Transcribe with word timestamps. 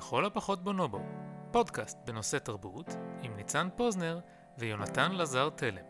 לכל 0.00 0.24
הפחות 0.24 0.64
בונובו, 0.64 1.00
פודקאסט 1.50 1.98
בנושא 2.06 2.38
תרבות, 2.38 2.86
עם 3.22 3.36
ניצן 3.36 3.68
פוזנר 3.76 4.20
ויונתן 4.58 5.12
לזר 5.12 5.48
תלם. 5.50 5.84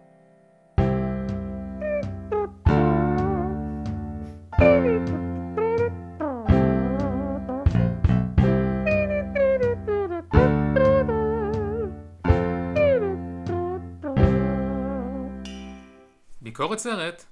ביקורת 16.41 16.79
סרט, 16.79 17.25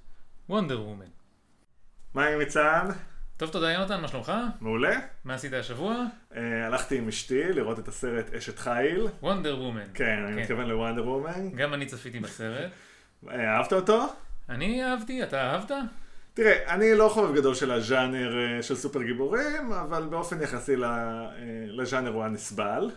וונדר 0.49 0.81
וומן. 0.81 1.05
מה 2.13 2.25
עם 2.27 2.39
מצעד? 2.39 3.08
טוב, 3.39 3.49
תודה 3.49 3.71
יונתן, 3.71 4.01
מה 4.01 4.07
שלומך? 4.07 4.31
מעולה. 4.61 4.99
מה 5.25 5.33
עשית 5.33 5.53
השבוע? 5.53 5.95
אה, 6.35 6.65
הלכתי 6.65 6.97
עם 6.97 7.07
אשתי 7.07 7.43
לראות 7.53 7.79
את 7.79 7.87
הסרט 7.87 8.33
אשת 8.33 8.59
חיל. 8.59 9.07
וונדר 9.21 9.61
וומן. 9.61 9.83
כן, 9.93 10.25
אני 10.27 10.41
מתכוון 10.41 10.65
לוונדר 10.65 11.07
וומן. 11.07 11.49
גם 11.55 11.73
אני 11.73 11.85
צפיתי 11.85 12.19
בסרט. 12.19 12.71
אה, 13.29 13.57
אהבת 13.57 13.73
אותו? 13.73 14.05
אני 14.49 14.83
אהבתי, 14.83 15.23
אתה 15.23 15.41
אהבת? 15.41 15.71
תראה, 16.33 16.73
אני 16.73 16.95
לא 16.95 17.09
חובב 17.13 17.35
גדול 17.35 17.55
של 17.55 17.71
הז'אנר 17.71 18.37
אה, 18.37 18.63
של 18.63 18.75
סופר 18.75 19.03
גיבורים, 19.03 19.71
אבל 19.71 20.03
באופן 20.03 20.41
יחסי 20.41 20.75
לז'אנר 21.67 22.09
הוא 22.09 22.21
היה 22.21 22.31
נסבל. 22.31 22.91
אה, 22.91 22.95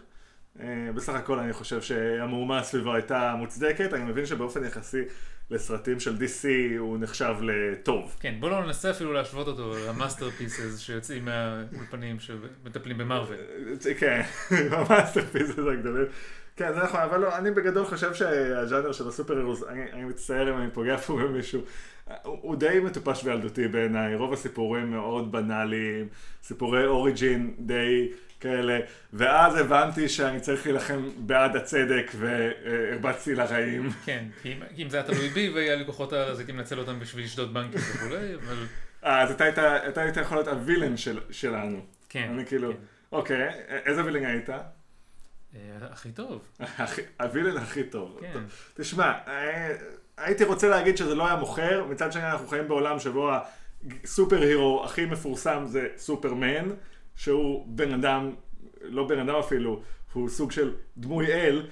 בסך 0.95 1.15
הכל 1.15 1.38
אני 1.38 1.52
חושב 1.52 1.83
שהמהומה 1.83 2.62
סביבו 2.62 2.95
הייתה 2.95 3.34
מוצדקת, 3.38 3.95
אני 3.95 4.05
מבין 4.05 4.27
שבאופן 4.27 4.65
יחסי 4.65 5.02
לסרטים 5.51 6.01
של 6.01 6.16
DC 6.16 6.48
הוא 6.78 6.98
נחשב 7.01 7.34
לטוב. 7.41 8.16
כן, 8.20 8.34
בוא 8.41 8.51
לא 8.51 8.65
ננסה 8.65 8.91
אפילו 8.91 9.12
להשוות 9.12 9.48
אותו 9.48 9.75
ל 9.88 9.95
masterpieces 9.95 10.78
שיוצאים 10.78 11.25
מהאולפנים 11.25 12.20
שמטפלים 12.20 12.98
במרוויל. 12.98 13.38
אה, 13.87 13.95
כן, 13.95 14.23
ה 14.72 14.79
masterpieces 14.79 15.59
הגדולים. 15.59 16.06
כן, 16.56 16.73
זה 16.75 16.83
נכון, 16.83 17.00
אבל 17.00 17.20
לא, 17.20 17.37
אני 17.37 17.50
בגדול 17.50 17.84
חושב 17.84 18.14
שהז'אנר 18.14 18.92
של 18.92 19.09
ה 19.08 19.36
superheroes, 19.36 19.62
אני, 19.69 19.92
אני 19.92 20.05
מצטער 20.05 20.50
אם 20.50 20.59
אני 20.59 20.70
פוגע 20.70 20.97
פה 20.97 21.16
במישהו, 21.16 21.61
הוא, 22.22 22.39
הוא 22.42 22.56
די 22.56 22.81
מטופש 22.84 23.25
וילדותי 23.25 23.69
בעיניי, 23.69 24.14
רוב 24.14 24.33
הסיפורים 24.33 24.91
מאוד 24.91 25.33
בנאליים, 25.33 26.09
סיפורי 26.42 26.87
origin 26.86 27.55
די 27.59 28.09
כאלה, 28.42 28.78
ואז 29.12 29.56
הבנתי 29.56 30.08
שאני 30.08 30.40
צריך 30.40 30.66
להילחם 30.66 31.10
בעד 31.16 31.56
הצדק 31.56 32.12
והרבצתי 32.16 33.34
לרעים. 33.34 33.90
כן, 34.04 34.24
כי 34.42 34.52
אם, 34.52 34.62
אם 34.78 34.88
זה 34.88 34.96
היה 34.96 35.06
תלוי 35.06 35.28
בי 35.28 35.50
והיה 35.54 35.74
לי 35.74 35.86
כוחות 35.86 36.12
אז 36.12 36.38
הייתי 36.38 36.52
מנצל 36.52 36.78
אותם 36.78 37.00
בשביל 37.00 37.24
לשדוד 37.24 37.54
בנקים 37.54 37.80
וכולי, 37.80 38.34
אבל 38.34 38.66
אה, 39.04 39.22
אז 39.22 39.30
אתה 39.30 39.44
היית, 39.44 39.58
אתה 39.58 40.00
היית 40.00 40.16
יכול 40.16 40.36
להיות 40.36 40.48
הווילן 40.48 40.96
של, 40.96 41.20
שלנו. 41.30 41.80
כן. 42.08 42.30
אני 42.34 42.46
כאילו, 42.46 42.72
כן. 42.72 42.78
אוקיי, 43.12 43.48
איזה 43.68 44.04
וילן 44.04 44.24
היית? 44.24 44.50
אה, 44.50 44.58
הכי 45.90 46.12
טוב. 46.12 46.48
הווילן 47.20 47.56
הכי 47.56 47.84
טוב. 47.84 48.18
כן. 48.20 48.40
תשמע, 48.74 49.12
אה, 49.28 49.74
הייתי 50.16 50.44
רוצה 50.44 50.68
להגיד 50.68 50.96
שזה 50.96 51.14
לא 51.14 51.26
היה 51.26 51.36
מוכר, 51.36 51.84
מצד 51.90 52.12
שני 52.12 52.30
אנחנו 52.30 52.46
חיים 52.46 52.68
בעולם 52.68 52.98
שבו 52.98 53.30
הסופר 54.04 54.42
הירו 54.42 54.84
הכי 54.84 55.06
מפורסם 55.06 55.62
זה 55.66 55.88
סופרמן, 55.96 56.70
שהוא 57.23 57.65
בן 57.69 57.92
אדם, 57.95 58.34
לא 58.83 59.09
בן 59.09 59.19
אדם 59.19 59.34
אפילו, 59.34 59.83
הוא 60.12 60.28
סוג 60.28 60.53
של 60.53 60.75
דמוי 60.97 61.27
אל, 61.33 61.67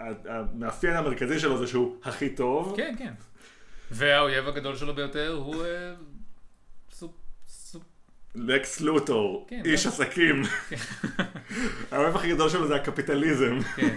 שהמאפיין 0.00 0.96
המרכזי 0.96 1.38
שלו 1.38 1.58
זה 1.58 1.66
שהוא 1.66 1.96
הכי 2.04 2.28
טוב. 2.30 2.74
כן, 2.76 2.94
כן. 2.98 3.12
והאויב 3.90 4.48
הגדול 4.48 4.76
שלו 4.76 4.94
ביותר 4.94 5.32
הוא 5.32 5.64
אה. 5.64 5.94
לקס 8.34 8.80
לוטור, 8.80 9.46
כן, 9.48 9.62
איש 9.64 9.82
זה- 9.82 9.88
עסקים. 9.88 10.42
האויב 11.92 12.16
הכי 12.16 12.30
גדול 12.30 12.48
שלו 12.48 12.68
זה 12.68 12.74
הקפיטליזם. 12.76 13.58
כן. 13.76 13.94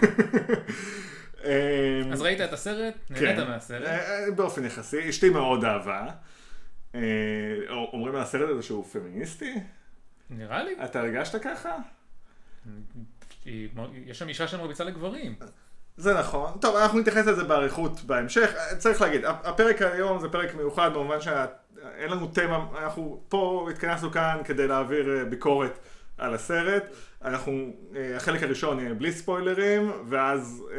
אמ, 1.44 2.12
אז 2.12 2.22
ראית 2.22 2.40
את 2.40 2.52
הסרט? 2.52 2.94
כן. 3.14 3.24
נהנית 3.24 3.48
מהסרט? 3.48 3.86
אה, 3.86 4.24
אה, 4.24 4.30
באופן 4.30 4.64
יחסי, 4.64 5.08
אשתי 5.08 5.30
מאוד 5.30 5.64
אהבה. 5.64 6.06
אה, 6.98 7.74
אומרים 7.92 8.14
על 8.14 8.20
הסרט 8.20 8.48
הזה 8.50 8.62
שהוא 8.62 8.84
פמיניסטי? 8.84 9.54
נראה 10.30 10.62
לי. 10.64 10.74
אתה 10.84 11.00
הרגשת 11.00 11.42
ככה? 11.42 11.76
יש 14.06 14.18
שם 14.18 14.28
אישה 14.28 14.48
שמרביצה 14.48 14.84
לגברים. 14.84 15.34
זה 15.96 16.14
נכון. 16.18 16.52
טוב, 16.60 16.76
אנחנו 16.76 16.98
נתייחס 17.00 17.26
לזה 17.26 17.44
באריכות 17.44 18.00
בהמשך. 18.04 18.54
אה, 18.56 18.76
צריך 18.76 19.00
להגיד, 19.02 19.24
הפ- 19.24 19.46
הפרק 19.46 19.82
היום 19.82 20.18
זה 20.20 20.28
פרק 20.28 20.54
מיוחד 20.54 20.90
במובן 20.94 21.20
שאין 21.20 22.10
לנו 22.10 22.26
תמה, 22.26 22.66
אנחנו 22.78 23.20
פה 23.28 23.68
התכנסנו 23.70 24.10
כאן 24.10 24.40
כדי 24.44 24.66
להעביר 24.68 25.18
אה, 25.18 25.24
ביקורת 25.24 25.78
על 26.18 26.34
הסרט. 26.34 26.82
אנחנו, 27.24 27.72
אה, 27.96 28.16
החלק 28.16 28.42
הראשון 28.42 28.80
יהיה 28.80 28.94
בלי 28.94 29.12
ספוילרים, 29.12 29.92
ואז 30.08 30.64
אה, 30.72 30.76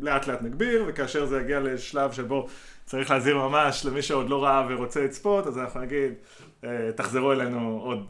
לאט 0.00 0.26
לאט 0.26 0.42
נגביר, 0.42 0.84
וכאשר 0.86 1.26
זה 1.26 1.40
יגיע 1.40 1.60
לשלב 1.60 2.12
שבו 2.12 2.48
צריך 2.84 3.10
להזהיר 3.10 3.38
ממש 3.38 3.86
למי 3.86 4.02
שעוד 4.02 4.30
לא 4.30 4.44
ראה 4.44 4.66
ורוצה 4.70 5.04
לצפות, 5.04 5.46
אז 5.46 5.58
אנחנו 5.58 5.80
נגיד, 5.80 6.12
אה, 6.64 6.90
תחזרו 6.96 7.32
אלינו 7.32 7.80
עוד, 7.82 8.06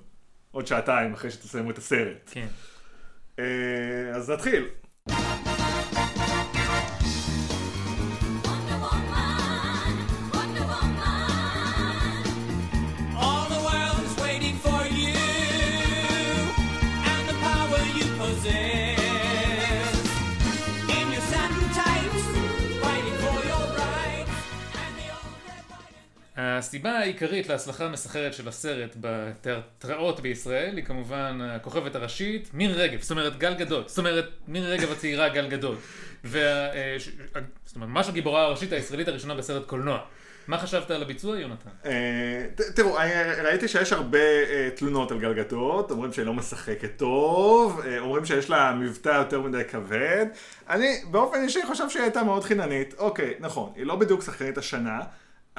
עוד 0.51 0.67
שעתיים 0.67 1.13
אחרי 1.13 1.31
שתסיימו 1.31 1.71
את 1.71 1.79
הסרט. 1.79 2.31
כן. 2.31 2.47
אה, 3.39 3.45
אז 4.15 4.31
נתחיל. 4.31 4.67
הסיבה 26.43 26.91
העיקרית 26.99 27.49
להצלחה 27.49 27.85
המסחררת 27.85 28.35
של 28.35 28.49
הסרט 28.49 28.97
בתיאטראות 29.01 30.21
בישראל 30.21 30.77
היא 30.77 30.85
כמובן 30.85 31.39
הכוכבת 31.43 31.95
הראשית, 31.95 32.51
מירי 32.55 32.75
רגב, 32.83 33.01
זאת 33.03 33.11
אומרת 33.11 33.39
גל 33.39 33.55
גדות, 33.55 33.89
זאת 33.89 33.99
אומרת 33.99 34.29
מירי 34.49 34.67
רגב 34.73 34.93
הצעירה 34.93 35.29
גל 35.29 35.49
גדות. 35.49 35.79
וה, 36.25 36.41
אה, 36.75 36.97
ש- 36.99 37.09
זאת 37.65 37.77
אומרת, 37.77 37.89
ממש 37.89 38.09
הגיבורה 38.09 38.43
הראשית 38.43 38.73
הישראלית 38.73 39.09
הראשונה 39.09 39.35
בסרט 39.35 39.67
קולנוע. 39.67 39.99
מה 40.49 40.59
חשבת 40.59 40.91
על 40.91 41.03
הביצוע, 41.03 41.39
יונתן? 41.39 41.71
אה, 41.87 42.47
תראו, 42.75 42.95
ראיתי 43.45 43.69
שיש 43.69 43.93
הרבה 43.93 44.19
אה, 44.19 44.69
תלונות 44.77 45.11
על 45.13 45.19
גלגטות, 45.19 45.91
אומרים 45.91 46.13
שהיא 46.13 46.27
לא 46.27 46.35
משחקת 46.35 46.91
טוב, 46.97 47.81
אה, 47.87 47.99
אומרים 47.99 48.25
שיש 48.25 48.51
לה 48.51 48.73
מבטא 48.81 49.09
יותר 49.09 49.41
מדי 49.41 49.63
כבד. 49.71 50.27
אני 50.69 51.01
באופן 51.11 51.43
אישי 51.43 51.61
חושב 51.67 51.91
שהיא 51.91 52.03
הייתה 52.03 52.23
מאוד 52.23 52.45
חיננית. 52.45 52.95
אוקיי, 52.99 53.35
נכון, 53.41 53.73
היא 53.77 53.87
לא 53.87 53.97
בדיוק 53.97 54.23
שחקנית 54.23 54.59
השנה, 54.59 55.01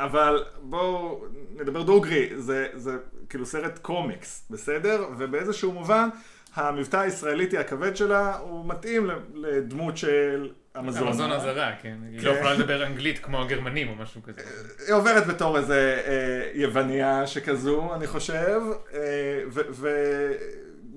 אבל 0.04 0.44
בואו 0.62 1.26
נדבר 1.56 1.82
דוגרי, 1.82 2.30
זה, 2.38 2.68
זה 2.74 2.98
כאילו 3.30 3.46
סרט 3.46 3.80
קומיקס, 3.82 4.48
בסדר? 4.50 5.06
ובאיזשהו 5.18 5.72
מובן, 5.72 6.10
המבטא 6.56 6.98
הישראליתי 6.98 7.58
הכבד 7.58 7.96
שלה 7.96 8.38
הוא 8.38 8.66
מתאים 8.66 9.10
לדמות 9.34 9.98
של 9.98 10.50
אמזונה. 10.80 11.08
המזון 11.08 11.32
הזרה, 11.32 11.72
כן. 11.82 11.96
היא 12.12 12.24
לא 12.24 12.32
כן. 12.32 12.38
יכולה 12.38 12.54
לדבר 12.54 12.86
אנגלית 12.86 13.20
כמו 13.20 13.42
הגרמנים 13.42 13.90
או 13.90 13.96
משהו 13.96 14.22
כזה. 14.24 14.42
היא 14.88 14.94
עוברת 14.94 15.28
בתור 15.28 15.58
איזה 15.58 16.02
אה, 16.08 16.52
יווניה 16.54 17.28
שכזו, 17.28 17.96
אני 17.96 18.08
חושב, 18.08 18.62
אה, 18.94 19.00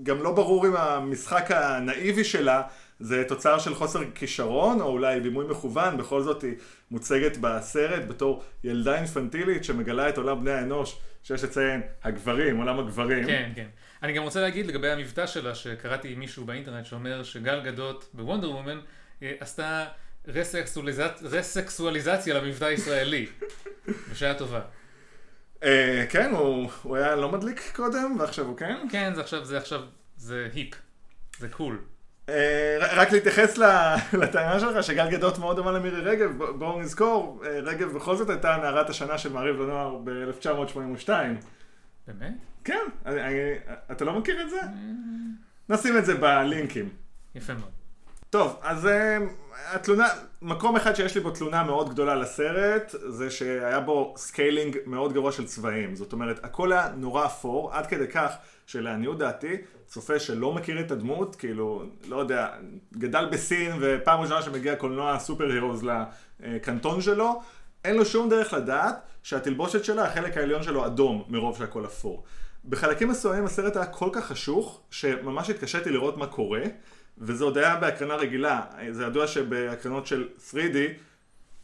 וגם 0.03 0.22
לא 0.22 0.32
ברור 0.32 0.66
אם 0.66 0.76
המשחק 0.76 1.50
הנאיבי 1.50 2.25
שלה 2.25 2.62
זה 3.04 3.25
תוצר 3.28 3.59
של 3.59 3.75
חוסר 3.75 4.00
כישרון, 4.15 4.81
או 4.81 4.87
אולי 4.87 5.20
בימוי 5.20 5.44
מכוון, 5.47 5.97
בכל 5.97 6.22
זאת 6.22 6.42
היא 6.42 6.54
מוצגת 6.91 7.37
בסרט 7.41 8.03
בתור 8.09 8.42
ילדה 8.65 8.97
אינפנטילית 8.98 9.65
שמגלה 9.65 10.09
את 10.09 10.19
עולם 10.19 10.41
בני 10.41 10.50
האנוש, 10.50 10.98
שיש 11.22 11.44
לציין, 11.44 11.81
הגברים, 12.04 12.56
עולם 12.56 12.78
הגברים. 12.78 13.26
כן, 13.26 13.53
כן. 13.54 13.66
אני 14.03 14.12
גם 14.12 14.22
רוצה 14.22 14.41
להגיד 14.41 14.66
לגבי 14.66 14.91
המבטא 14.91 15.26
שלה, 15.26 15.54
שקראתי 15.54 16.12
עם 16.12 16.18
מישהו 16.18 16.45
באינטרנט 16.45 16.86
שאומר 16.86 17.22
שגל 17.22 17.60
גדות 17.65 18.09
בוונדר 18.15 18.51
וומן 18.51 18.80
אה, 19.22 19.33
עשתה 19.41 19.84
רסקסואליזצ- 20.28 21.24
רסקסואליזציה 21.24 22.34
למבטא 22.34 22.65
הישראלי. 22.65 23.27
בשעה 24.12 24.34
טובה. 24.34 24.60
אה, 25.62 26.04
כן, 26.10 26.30
הוא 26.83 26.97
היה 26.97 27.16
לא 27.16 27.28
מדליק 27.33 27.72
קודם, 27.77 28.16
ועכשיו 28.21 28.45
הוא 28.47 28.57
כן. 28.57 28.77
כן, 28.91 29.15
זה 29.15 29.21
עכשיו, 29.21 29.45
זה 29.45 29.59
עכשיו, 29.59 29.80
זה 30.16 30.48
היפ. 30.54 30.74
זה 31.39 31.48
קול. 31.48 31.78
אה, 32.28 32.76
רק 32.80 33.12
להתייחס 33.12 33.59
ל- 33.59 33.94
לטענה 34.22 34.60
שלך 34.60 34.82
שגל 34.84 35.10
גדות 35.10 35.38
מאוד 35.38 35.56
דומה 35.56 35.72
למירי 35.72 36.00
רגב, 36.00 36.30
בואו 36.59 36.80
נזכור, 36.80 37.42
אה, 37.47 37.60
רגב 37.60 37.88
בכל 37.92 38.16
זאת 38.16 38.30
הייתה 38.30 38.56
נערת 38.56 38.91
השנה 38.91 39.18
של 39.18 39.32
מעריב 39.32 39.60
לנוער 39.60 39.97
ב-1982. 40.04 41.09
באמת? 42.09 42.32
כן, 42.65 42.80
אתה 43.92 44.04
לא 44.04 44.18
מכיר 44.18 44.41
את 44.42 44.50
זה? 44.50 44.60
נשים 45.68 45.97
את 45.98 46.04
זה 46.04 46.15
בלינקים. 46.15 46.88
יפה 47.34 47.54
מאוד. 47.54 47.71
טוב, 48.30 48.59
אז 48.62 48.86
אה, 48.86 49.18
התלונה, 49.66 50.09
מקום 50.42 50.77
אחד 50.77 50.95
שיש 50.95 51.15
לי 51.15 51.21
בו 51.21 51.30
תלונה 51.30 51.62
מאוד 51.62 51.91
גדולה 51.91 52.15
לסרט, 52.15 52.95
זה 53.09 53.30
שהיה 53.30 53.80
בו 53.80 54.15
scaling 54.16 54.77
מאוד 54.86 55.12
גרוע 55.12 55.33
של 55.33 55.47
צבעים. 55.47 55.97
זאת 55.97 56.12
אומרת, 56.12 56.45
הכל 56.45 56.72
היה 56.72 56.89
נורא 56.97 57.27
אפור, 57.27 57.72
עד 57.72 57.86
כדי 57.86 58.09
כך 58.09 58.33
שלעניות 58.66 59.18
דעתי, 59.18 59.56
צופה 59.86 60.18
שלא 60.18 60.53
מכיר 60.53 60.80
את 60.80 60.91
הדמות, 60.91 61.36
כאילו, 61.36 61.83
לא 62.09 62.16
יודע, 62.16 62.48
גדל 62.98 63.28
בסין 63.33 63.72
ופעם 63.80 64.21
ראשונה 64.21 64.42
שמגיע 64.42 64.77
קולנוע 64.77 65.18
סופר 65.18 65.51
הירוז 65.51 65.84
לקנטון 66.41 67.00
שלו, 67.00 67.42
אין 67.84 67.97
לו 67.97 68.04
שום 68.04 68.28
דרך 68.28 68.53
לדעת 68.53 68.97
שהתלבושת 69.22 69.84
שלה, 69.84 70.04
החלק 70.04 70.36
העליון 70.36 70.62
שלו 70.62 70.86
אדום, 70.86 71.24
מרוב 71.28 71.59
שהכל 71.59 71.84
אפור. 71.84 72.24
בחלקים 72.68 73.09
מסוימים 73.09 73.45
הסרט 73.45 73.77
היה 73.77 73.86
כל 73.86 74.09
כך 74.12 74.27
חשוך, 74.27 74.80
שממש 74.91 75.50
התקשיתי 75.50 75.91
לראות 75.91 76.16
מה 76.16 76.27
קורה, 76.27 76.62
וזה 77.19 77.45
עוד 77.45 77.59
היה 77.59 77.77
בהקרנה 77.77 78.15
רגילה. 78.15 78.63
זה 78.91 79.05
ידוע 79.05 79.27
שבהקרנות 79.27 80.07
של 80.07 80.28
3D 80.51 80.77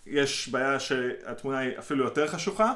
יש 0.07 0.49
בעיה 0.49 0.81
שהתמונה 0.81 1.59
היא 1.59 1.79
אפילו 1.79 2.05
יותר 2.05 2.29
חשוכה, 2.29 2.73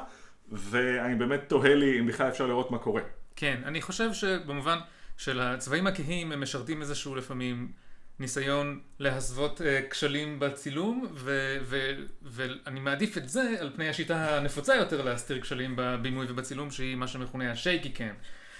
ואני 0.51 1.15
באמת 1.15 1.41
תוהה 1.47 1.75
לי 1.75 1.99
אם 1.99 2.07
בכלל 2.07 2.27
אפשר 2.27 2.47
לראות 2.47 2.71
מה 2.71 2.77
קורה. 2.77 3.01
כן, 3.35 3.61
אני 3.65 3.81
חושב 3.81 4.13
שבמובן 4.13 4.77
של 5.17 5.39
הצבעים 5.39 5.87
הכהים 5.87 6.31
הם 6.31 6.41
משרתים 6.41 6.81
איזשהו 6.81 7.15
לפעמים 7.15 7.71
ניסיון 8.19 8.79
להסוות 8.99 9.61
אה, 9.61 9.81
כשלים 9.89 10.39
בצילום, 10.39 11.07
ו- 11.13 11.57
ו- 11.61 11.91
ואני 12.21 12.79
מעדיף 12.79 13.17
את 13.17 13.29
זה 13.29 13.55
על 13.59 13.71
פני 13.75 13.89
השיטה 13.89 14.37
הנפוצה 14.37 14.75
יותר 14.75 15.01
להסתיר 15.01 15.41
כשלים 15.41 15.73
בבימוי 15.77 16.25
ובצילום, 16.29 16.71
שהיא 16.71 16.95
מה 16.95 17.07
שמכונה 17.07 17.51
ה 17.51 17.57
shaky 17.57 17.89
cam. 17.89 18.13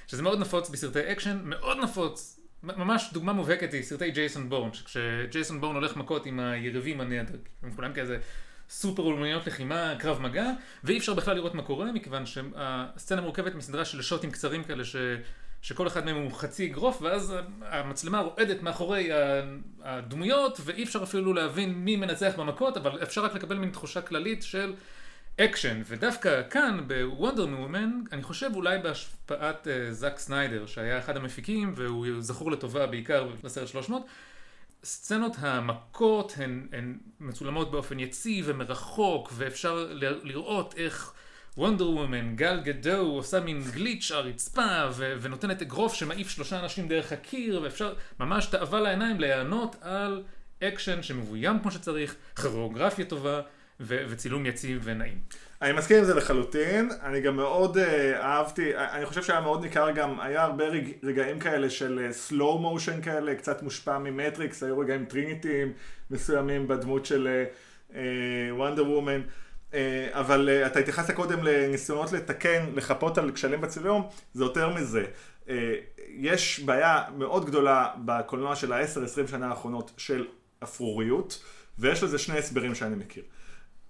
שזה 0.07 0.23
מאוד 0.23 0.39
נפוץ 0.39 0.69
בסרטי 0.69 1.11
אקשן, 1.11 1.39
מאוד 1.43 1.77
נפוץ, 1.77 2.39
ממש 2.77 3.09
דוגמה 3.13 3.33
מובהקת 3.33 3.73
היא 3.73 3.83
סרטי 3.83 4.11
ג'ייסון 4.11 4.49
בורן, 4.49 4.69
כשג'ייסון 4.69 5.61
בורן 5.61 5.75
הולך 5.75 5.97
מכות 5.97 6.25
עם 6.25 6.39
היריבים 6.39 7.01
הנהדר, 7.01 7.37
הם 7.63 7.71
כולם 7.75 7.93
כאיזה 7.93 8.17
סופר 8.69 9.03
אומנויות 9.03 9.47
לחימה, 9.47 9.93
קרב 9.99 10.21
מגע, 10.21 10.51
ואי 10.83 10.97
אפשר 10.97 11.13
בכלל 11.13 11.35
לראות 11.35 11.55
מה 11.55 11.61
קורה, 11.61 11.91
מכיוון 11.91 12.25
שהסצנה 12.25 13.21
מורכבת 13.21 13.55
מסדרה 13.55 13.85
של 13.85 14.01
שוטים 14.01 14.31
קצרים 14.31 14.63
כאלה 14.63 14.85
ש... 14.85 14.95
שכל 15.61 15.87
אחד 15.87 16.05
מהם 16.05 16.15
הוא 16.15 16.31
חצי 16.31 16.65
אגרוף, 16.65 17.01
ואז 17.01 17.35
המצלמה 17.61 18.19
רועדת 18.19 18.61
מאחורי 18.61 19.09
הדמויות, 19.83 20.59
ואי 20.63 20.83
אפשר 20.83 21.03
אפילו 21.03 21.33
להבין 21.33 21.73
מי 21.73 21.95
מנצח 21.95 22.33
במכות, 22.37 22.77
אבל 22.77 23.03
אפשר 23.03 23.25
רק 23.25 23.35
לקבל 23.35 23.57
מין 23.57 23.69
תחושה 23.69 24.01
כללית 24.01 24.43
של 24.43 24.73
אקשן. 25.41 25.81
ודווקא 25.85 26.41
כאן, 26.49 26.87
ב 26.87 26.96
Wonder 26.96 27.45
Woman, 27.45 28.01
אני 28.11 28.23
חושב 28.23 28.49
אולי 28.55 28.77
בהשפעת 28.79 29.67
אה, 29.67 29.93
זאק 29.93 30.19
סניידר, 30.19 30.65
שהיה 30.65 30.99
אחד 30.99 31.17
המפיקים, 31.17 31.73
והוא 31.75 32.07
זכור 32.19 32.51
לטובה 32.51 32.87
בעיקר 32.87 33.27
בסרט 33.43 33.67
300, 33.67 34.05
סצנות 34.83 35.35
המכות 35.39 36.33
הן, 36.37 36.67
הן 36.71 36.97
מצולמות 37.19 37.71
באופן 37.71 37.99
יציב 37.99 38.45
ומרחוק, 38.47 39.33
ואפשר 39.35 39.87
ל- 39.89 40.19
לראות 40.23 40.73
איך 40.77 41.13
Wonder 41.57 41.89
Woman, 41.89 42.35
גל 42.35 42.59
גדו, 42.63 42.97
עושה 42.97 43.39
מין 43.39 43.61
glitch 43.73 44.11
על 44.11 44.17
הרצפה, 44.17 44.89
ו- 44.93 45.15
ונותנת 45.21 45.61
אגרוף 45.61 45.93
שמעיף 45.93 46.29
שלושה 46.29 46.59
אנשים 46.59 46.87
דרך 46.87 47.11
הקיר, 47.11 47.61
ואפשר 47.63 47.93
ממש 48.19 48.45
תאווה 48.45 48.79
לעיניים 48.81 49.19
ליהנות 49.19 49.75
על 49.81 50.23
אקשן 50.63 51.03
שמבוים 51.03 51.59
כמו 51.59 51.71
שצריך, 51.71 52.15
כוריאוגרפיה 52.41 53.05
טובה, 53.05 53.41
ו- 53.79 54.03
וצילום 54.09 54.45
יציב 54.45 54.81
ונעים. 54.83 55.17
אני 55.61 55.71
מסכים 55.71 55.97
עם 55.97 56.03
זה 56.03 56.13
לחלוטין, 56.13 56.89
אני 57.03 57.21
גם 57.21 57.35
מאוד 57.35 57.77
אה, 57.77 58.21
אהבתי, 58.21 58.75
אני 58.75 59.05
חושב 59.05 59.23
שהיה 59.23 59.41
מאוד 59.41 59.63
ניכר 59.63 59.91
גם, 59.91 60.19
היה 60.19 60.43
הרבה 60.43 60.63
רגע, 60.63 60.91
רגעים 61.03 61.39
כאלה 61.39 61.69
של 61.69 62.07
slow 62.11 62.57
motion 62.59 63.01
כאלה, 63.01 63.35
קצת 63.35 63.63
מושפע 63.63 63.97
ממטריקס, 63.97 64.63
היו 64.63 64.79
רגעים 64.79 65.05
טריניטיים 65.05 65.73
מסוימים 66.11 66.67
בדמות 66.67 67.05
של 67.05 67.45
וונדר 68.51 68.89
וומן, 68.89 69.21
אבל 70.11 70.49
אה, 70.49 70.67
אתה 70.67 70.79
התייחסת 70.79 71.11
קודם 71.11 71.43
לניסיונות 71.43 72.11
לתקן, 72.11 72.65
לחפות 72.75 73.17
על 73.17 73.31
כשלים 73.31 73.61
בצילום, 73.61 74.07
זה 74.33 74.43
יותר 74.43 74.69
מזה. 74.73 75.05
אה, 75.49 75.75
יש 76.09 76.59
בעיה 76.59 77.03
מאוד 77.17 77.45
גדולה 77.45 77.89
בקולנוע 78.05 78.55
של 78.55 78.73
ה-10-20 78.73 79.27
שנה 79.27 79.49
האחרונות 79.49 79.91
של 79.97 80.27
אפרוריות, 80.63 81.43
ויש 81.79 82.03
לזה 82.03 82.17
שני 82.17 82.37
הסברים 82.37 82.75
שאני 82.75 82.95
מכיר. 82.95 83.23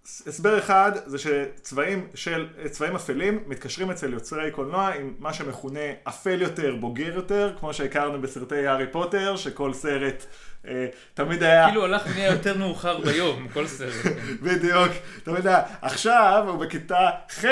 הסבר 0.06 0.57
אחד 0.60 0.92
זה 1.06 1.18
שצבעים 1.18 2.07
של, 2.13 2.48
צבעים 2.69 2.96
אפלים 2.96 3.44
מתקשרים 3.48 3.92
אצל 3.92 4.13
יוצרי 4.13 4.52
קולנוע 4.52 4.94
עם 4.94 5.13
מה 5.19 5.34
שמכונה 5.34 5.80
אפל 6.04 6.42
יותר, 6.42 6.75
בוגר 6.75 7.16
יותר, 7.16 7.54
כמו 7.60 7.74
שהכרנו 7.74 8.22
בסרטי 8.22 8.68
הארי 8.68 8.88
פוטר, 8.92 9.36
שכל 9.36 9.74
סרט 9.74 10.25
אה, 10.68 10.88
תמיד 11.13 11.44
היה... 11.44 11.66
כאילו 11.66 11.86
הלך 11.86 12.02
ונהיה 12.12 12.31
יותר 12.31 12.57
מאוחר 12.57 13.02
ביום, 13.02 13.48
כל 13.54 13.68
סרט. 13.68 13.94
כן. 14.04 14.13
בדיוק, 14.46 14.92
תמיד 15.24 15.48
היה, 15.48 15.62
עכשיו 15.81 16.46
הוא 16.48 16.60
בכיתה 16.60 17.10
ח' 17.31 17.46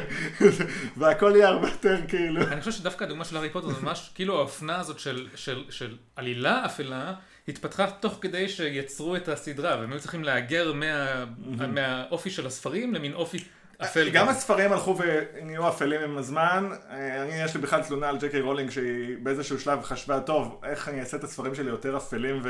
והכל 0.98 1.32
יהיה 1.34 1.48
הרבה 1.48 1.68
יותר 1.68 1.96
כאילו... 2.08 2.42
אני 2.42 2.60
חושב 2.60 2.72
שדווקא 2.72 3.04
הדוגמה 3.04 3.24
של 3.24 3.36
הארי 3.36 3.50
פוטר 3.50 3.68
זה 3.68 3.82
ממש, 3.82 4.10
כאילו 4.14 4.38
האופנה 4.38 4.80
הזאת 4.80 4.98
של, 4.98 5.28
של, 5.34 5.64
של 5.70 5.96
עלילה 6.16 6.64
אפלה, 6.66 7.14
התפתחה 7.48 7.90
תוך 7.90 8.18
כדי 8.20 8.48
שיצרו 8.48 9.16
את 9.16 9.28
הסדרה, 9.28 9.76
והם 9.80 9.92
היו 9.92 10.00
צריכים 10.00 10.24
להגר 10.24 10.72
מה, 10.72 11.24
מהאופי 11.68 12.30
של 12.30 12.46
הספרים 12.46 12.94
למין 12.94 13.14
אופי 13.14 13.38
אפל. 13.82 14.10
גם 14.10 14.28
כזה. 14.28 14.36
הספרים 14.36 14.72
הלכו 14.72 14.96
ונהיו 14.98 15.68
אפלים 15.68 16.00
עם 16.00 16.18
הזמן. 16.18 16.70
אה, 16.90 17.22
אני, 17.22 17.42
יש 17.42 17.54
לי 17.54 17.60
בכלל 17.60 17.82
תלונה 17.82 18.08
על 18.08 18.18
ג'יי 18.18 18.31
קיי 18.31 18.40
רולינג 18.40 18.70
שהיא 18.70 19.16
באיזשהו 19.22 19.60
שלב 19.60 19.82
חשבה, 19.82 20.20
טוב, 20.20 20.60
איך 20.64 20.88
אני 20.88 21.00
אעשה 21.00 21.16
את 21.16 21.24
הספרים 21.24 21.54
שלי 21.54 21.70
יותר 21.70 21.96
אפלים 21.96 22.42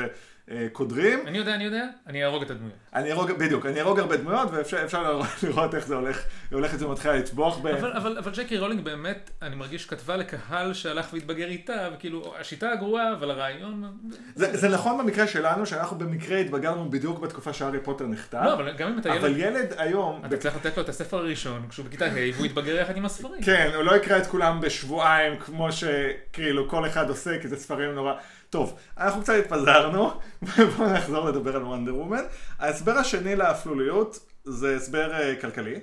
וקודרים. 0.55 1.19
אני 1.27 1.37
יודע, 1.37 1.55
אני 1.55 1.63
יודע, 1.63 1.85
אני 2.07 2.23
אהרוג 2.23 2.43
את 2.43 2.51
הדמויות. 2.51 2.75
אני 2.95 3.11
אהרוג, 3.11 3.31
בדיוק, 3.31 3.65
אני 3.65 3.81
אהרוג 3.81 3.99
הרבה 3.99 4.17
דמויות 4.17 4.49
ואפשר 4.51 4.83
אפשר 4.83 5.21
לראות- 5.43 5.75
איך 5.75 5.87
זה 5.87 5.95
הולך, 5.95 6.23
הולכת 6.51 6.81
ומתחילה 6.81 7.15
לטבוח 7.15 7.57
ב... 7.57 7.67
אבל, 7.67 7.93
אבל, 7.93 8.17
אבל 8.17 8.31
ג'יי 8.31 8.46
קיי 8.46 8.57
רולינג 8.57 8.83
באמת, 8.83 9.31
אני 9.41 9.55
מרגיש, 9.55 9.85
כתבה 9.85 10.17
לקהל 10.17 10.73
שהלך 10.73 11.13
והתבגר 11.13 11.47
איתה, 11.47 11.89
וכאילו, 11.93 12.33
השיטה 12.39 12.71
הגרועה, 12.71 13.13
אבל 13.13 13.31
הרעיון... 13.31 13.97
זה, 14.35 14.57
זה 14.57 14.69
נכון 14.69 14.97
במקרה 14.97 15.27
שלנו, 15.27 15.65
שאנחנו 15.65 15.97
במקרה 15.97 16.37
התבגרנו 16.37 16.89
בדיוק 16.89 17.19
בתקופה 17.19 17.53
שהארי 17.53 17.79
פוטר 17.79 18.05
נכתב, 18.05 18.41
לא, 18.45 18.53
אבל 18.53 18.71
גם 18.77 18.87
אם 18.87 18.99
אתה 18.99 19.17
אבל 19.17 19.37
ילד, 19.39 19.55
ילד 19.55 19.73
היום, 19.77 20.21
אתה 20.25 20.37
צריך 20.37 20.55
לתת 20.55 20.77
לו 20.77 20.83
את 20.83 20.89
הספר 20.89 21.17
הראשון, 21.17 21.65
כשהוא 21.69 21.85
בכיתה 21.85 22.05
ה' 22.05 22.09
והוא 22.35 22.45
יתבגר 22.45 22.75
יחד 22.75 22.97
עם 22.97 23.05
הספרים. 23.05 23.43
כן, 23.43 23.71
הוא 23.75 23.83
לא 23.83 23.95
יקרא 23.95 24.17
את 24.17 24.27
כולם 24.27 24.61
בשבועיים, 24.61 25.39
כמו 25.39 25.69
שכאילו 25.71 26.69
כל 26.69 26.85
אחד 26.87 27.09
עושה, 27.09 27.39
כי 27.41 27.47
זה 27.47 27.57
ספרים 27.57 27.91
נורא... 27.91 28.13
טוב, 28.51 28.77
אנחנו 28.97 29.21
קצת 29.21 29.33
התפזרנו, 29.33 30.11
בואו 30.77 30.93
נחזור 30.93 31.29
לדבר 31.29 31.55
על 31.55 31.63
וונדר 31.63 31.95
וומן. 31.95 32.23
ההסבר 32.59 32.91
השני 32.91 33.35
לאפלוליות 33.35 34.19
זה 34.43 34.75
הסבר 34.75 35.13
אה, 35.13 35.35
כלכלי. 35.41 35.79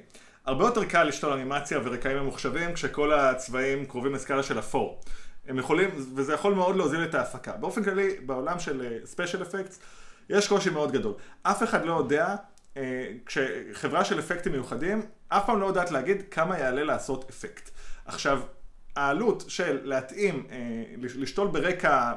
הרבה 0.46 0.64
יותר 0.64 0.84
קל 0.84 1.04
לשתול 1.04 1.32
אנימציה 1.32 1.78
ורקעים 1.84 2.16
ממוחשבים 2.16 2.72
כשכל 2.72 3.12
הצבעים 3.12 3.86
קרובים 3.86 4.14
לסקאלה 4.14 4.42
של 4.42 4.58
אפור. 4.58 5.00
הם 5.46 5.58
יכולים, 5.58 5.90
וזה 6.14 6.34
יכול 6.34 6.54
מאוד 6.54 6.76
להוזיל 6.76 7.04
את 7.04 7.14
ההפקה. 7.14 7.52
באופן 7.52 7.84
כללי, 7.84 8.16
בעולם 8.26 8.58
של 8.58 8.98
ספיישל 9.04 9.42
אפקטס, 9.42 9.80
יש 10.28 10.48
קושי 10.48 10.70
מאוד 10.70 10.92
גדול. 10.92 11.14
אף 11.42 11.62
אחד 11.62 11.84
לא 11.84 11.92
יודע, 11.92 12.36
אה, 12.76 13.06
כשחברה 13.26 14.04
של 14.04 14.18
אפקטים 14.18 14.52
מיוחדים, 14.52 15.02
אף 15.28 15.46
פעם 15.46 15.60
לא 15.60 15.66
יודעת 15.66 15.90
להגיד 15.90 16.22
כמה 16.30 16.58
יעלה 16.58 16.84
לעשות 16.84 17.30
אפקט. 17.30 17.70
עכשיו, 18.04 18.40
העלות 18.98 19.44
של 19.48 19.78
להתאים, 19.84 20.46
אה, 20.50 20.56
לש- 20.98 21.16
לשתול 21.16 21.48
ברקע 21.48 22.12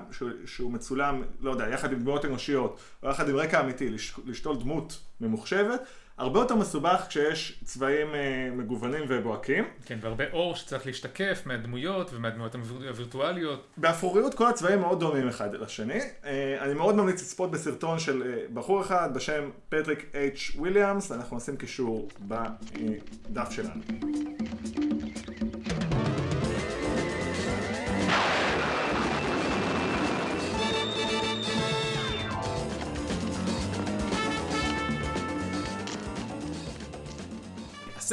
שהוא, 0.45 0.71
מצולם, 0.71 1.21
לא 1.41 1.51
יודע, 1.51 1.67
יחד 1.69 1.91
עם 1.91 2.00
דמויות 2.00 2.25
אנושיות, 2.25 2.79
או 3.03 3.09
יחד 3.09 3.29
עם 3.29 3.35
רקע 3.35 3.59
אמיתי, 3.59 3.89
לש, 3.89 4.13
לשתול 4.25 4.55
דמות 4.57 5.00
ממוחשבת, 5.21 5.81
הרבה 6.17 6.39
יותר 6.39 6.55
מסובך 6.55 7.05
כשיש 7.09 7.61
צבעים 7.63 8.07
אה, 8.15 8.19
מגוונים 8.55 9.03
ובוהקים. 9.07 9.63
כן, 9.85 9.97
והרבה 10.01 10.23
אור 10.33 10.55
שצריך 10.55 10.85
להשתקף 10.85 11.41
מהדמויות 11.45 12.13
ומהדמויות 12.13 12.55
הוויר- 12.55 12.89
הווירטואליות. 12.89 13.67
באפרוריות 13.77 14.33
כל 14.33 14.47
הצבעים 14.47 14.79
מאוד 14.79 15.00
דומים 15.00 15.27
אחד 15.27 15.55
לשני. 15.55 16.00
אה, 16.25 16.57
אני 16.61 16.73
מאוד 16.73 16.95
ממליץ 16.95 17.21
לצפות 17.21 17.51
בסרטון 17.51 18.00
של 18.00 18.23
בחור 18.53 18.81
אחד 18.81 19.09
בשם 19.13 19.50
פטריק 19.69 20.00
H. 20.13 20.57
וויליאמס, 20.59 21.11
אנחנו 21.11 21.38
נשים 21.38 21.55
קישור 21.57 22.09
בדף 22.27 23.51
שלנו. 23.51 23.81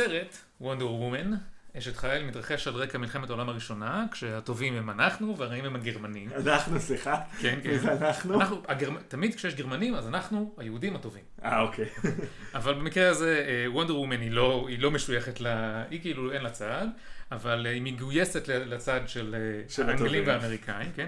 הסרט, 0.01 0.37
וונדר 0.61 0.91
וומן, 0.91 1.35
אשת 1.79 1.97
חיל, 1.97 2.25
מתרחש 2.25 2.69
על 2.69 2.75
רקע 2.75 2.99
מלחמת 2.99 3.31
העולם 3.31 3.49
הראשונה, 3.49 4.07
כשהטובים 4.13 4.75
הם 4.75 4.91
אנחנו 4.91 5.37
והרעים 5.39 5.65
הם 5.65 5.77
הגרמנים. 5.77 6.31
אנחנו, 6.37 6.81
סליחה. 6.81 7.17
כן, 7.41 7.59
כן. 7.63 7.79
זה 7.79 7.93
אנחנו? 7.93 8.41
אנחנו, 8.41 8.63
הגרמ... 8.69 8.97
תמיד 9.09 9.35
כשיש 9.35 9.55
גרמנים, 9.55 9.95
אז 9.95 10.09
אנחנו 10.09 10.55
היהודים 10.57 10.97
הטובים. 10.97 11.23
אה, 11.45 11.61
אוקיי. 11.61 11.85
אבל 12.55 12.75
במקרה 12.75 13.09
הזה, 13.09 13.45
וונדר 13.67 13.97
וומן 13.97 14.21
היא 14.21 14.31
לא, 14.31 14.67
היא 14.69 14.79
לא 14.79 14.91
משויכת 14.91 15.41
ל... 15.41 15.47
היא 15.91 16.01
כאילו 16.01 16.33
אין 16.33 16.43
לה 16.43 16.51
צד, 16.51 16.87
אבל 17.33 17.67
אה, 17.67 17.73
היא 17.73 17.83
מגויסת 17.83 18.49
לצד 18.49 19.01
של, 19.07 19.35
אה, 19.39 19.69
של 19.69 19.89
האנגלים. 19.91 20.27
והאמריקאים, 20.27 20.91
כן? 20.97 21.07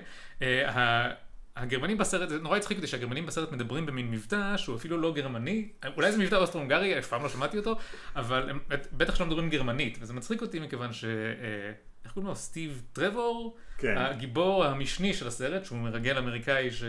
הגרמנים 1.57 1.99
בסרט, 1.99 2.29
זה 2.29 2.39
נורא 2.39 2.57
הצחיק 2.57 2.77
אותי 2.77 2.87
שהגרמנים 2.87 3.27
בסרט 3.27 3.53
מדברים 3.53 3.87
במין 3.87 4.11
מבטא 4.11 4.57
שהוא 4.57 4.77
אפילו 4.77 4.99
לא 4.99 5.15
גרמני, 5.15 5.69
אולי 5.97 6.13
זה 6.13 6.19
מבטא 6.19 6.35
אוסטרו-הונגרי, 6.35 6.99
אף 6.99 7.07
פעם 7.07 7.23
לא 7.23 7.29
שמעתי 7.29 7.59
אותו, 7.59 7.77
אבל 8.17 8.51
הם 8.51 8.59
בטח 8.93 9.15
שלא 9.15 9.27
מדברים 9.27 9.51
גרמנית, 9.51 9.99
וזה 10.01 10.13
מצחיק 10.13 10.43
אותי 10.43 10.61
מכיוון 10.61 10.93
ש... 10.93 11.05
אה, 11.05 11.11
איך 12.05 12.13
קוראים 12.13 12.29
לו? 12.29 12.37
סטיב 12.37 12.83
טרוור? 12.93 13.57
כן. 13.79 13.99
הגיבור 13.99 14.65
המשני 14.65 15.15
של 15.15 15.27
הסרט, 15.27 15.65
שהוא 15.65 15.79
מרגל 15.79 16.19
אמריקאי 16.19 16.71
ש... 16.71 16.83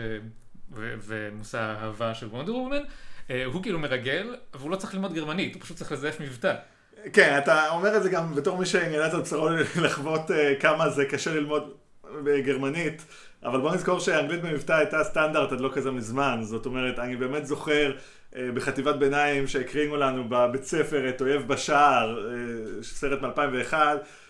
ו- 0.74 0.94
ומושא 0.98 1.58
האהבה 1.58 2.14
של 2.14 2.26
וונדר 2.26 2.56
וומן, 2.56 2.82
אה, 3.30 3.44
הוא 3.44 3.62
כאילו 3.62 3.78
מרגל, 3.78 4.36
אבל 4.54 4.62
הוא 4.62 4.70
לא 4.70 4.76
צריך 4.76 4.94
ללמוד 4.94 5.14
גרמנית, 5.14 5.54
הוא 5.54 5.62
פשוט 5.62 5.76
צריך 5.76 5.92
לזייף 5.92 6.20
מבטא. 6.20 6.54
כן, 7.12 7.38
אתה 7.38 7.70
אומר 7.70 7.96
את 7.96 8.02
זה 8.02 8.10
גם 8.10 8.34
בתור 8.34 8.58
מי 8.58 8.66
שנאלץ 8.66 9.14
על 9.14 9.20
בשרו 9.20 9.48
לחוות 9.82 10.30
אה, 10.30 10.54
כמה 10.60 10.90
זה 10.90 11.04
קשה 11.04 11.34
ללמוד 11.34 11.74
בגרמנית, 12.24 13.04
אבל 13.44 13.60
בוא 13.60 13.74
נזכור 13.74 14.00
שאנגלית 14.00 14.42
במבטא 14.42 14.72
הייתה 14.72 15.04
סטנדרט 15.04 15.52
עד 15.52 15.60
לא 15.60 15.70
כזה 15.72 15.90
מזמן, 15.90 16.38
זאת 16.42 16.66
אומרת, 16.66 16.98
אני 16.98 17.16
באמת 17.16 17.46
זוכר 17.46 17.92
אה, 18.36 18.48
בחטיבת 18.54 18.94
ביניים 18.96 19.46
שהקרינו 19.46 19.96
לנו 19.96 20.28
בבית 20.28 20.64
ספר 20.64 21.08
את 21.08 21.20
אויב 21.20 21.48
בשער, 21.48 22.28
אה, 22.30 22.34
סרט 22.82 23.22
מ-2001, 23.22 23.74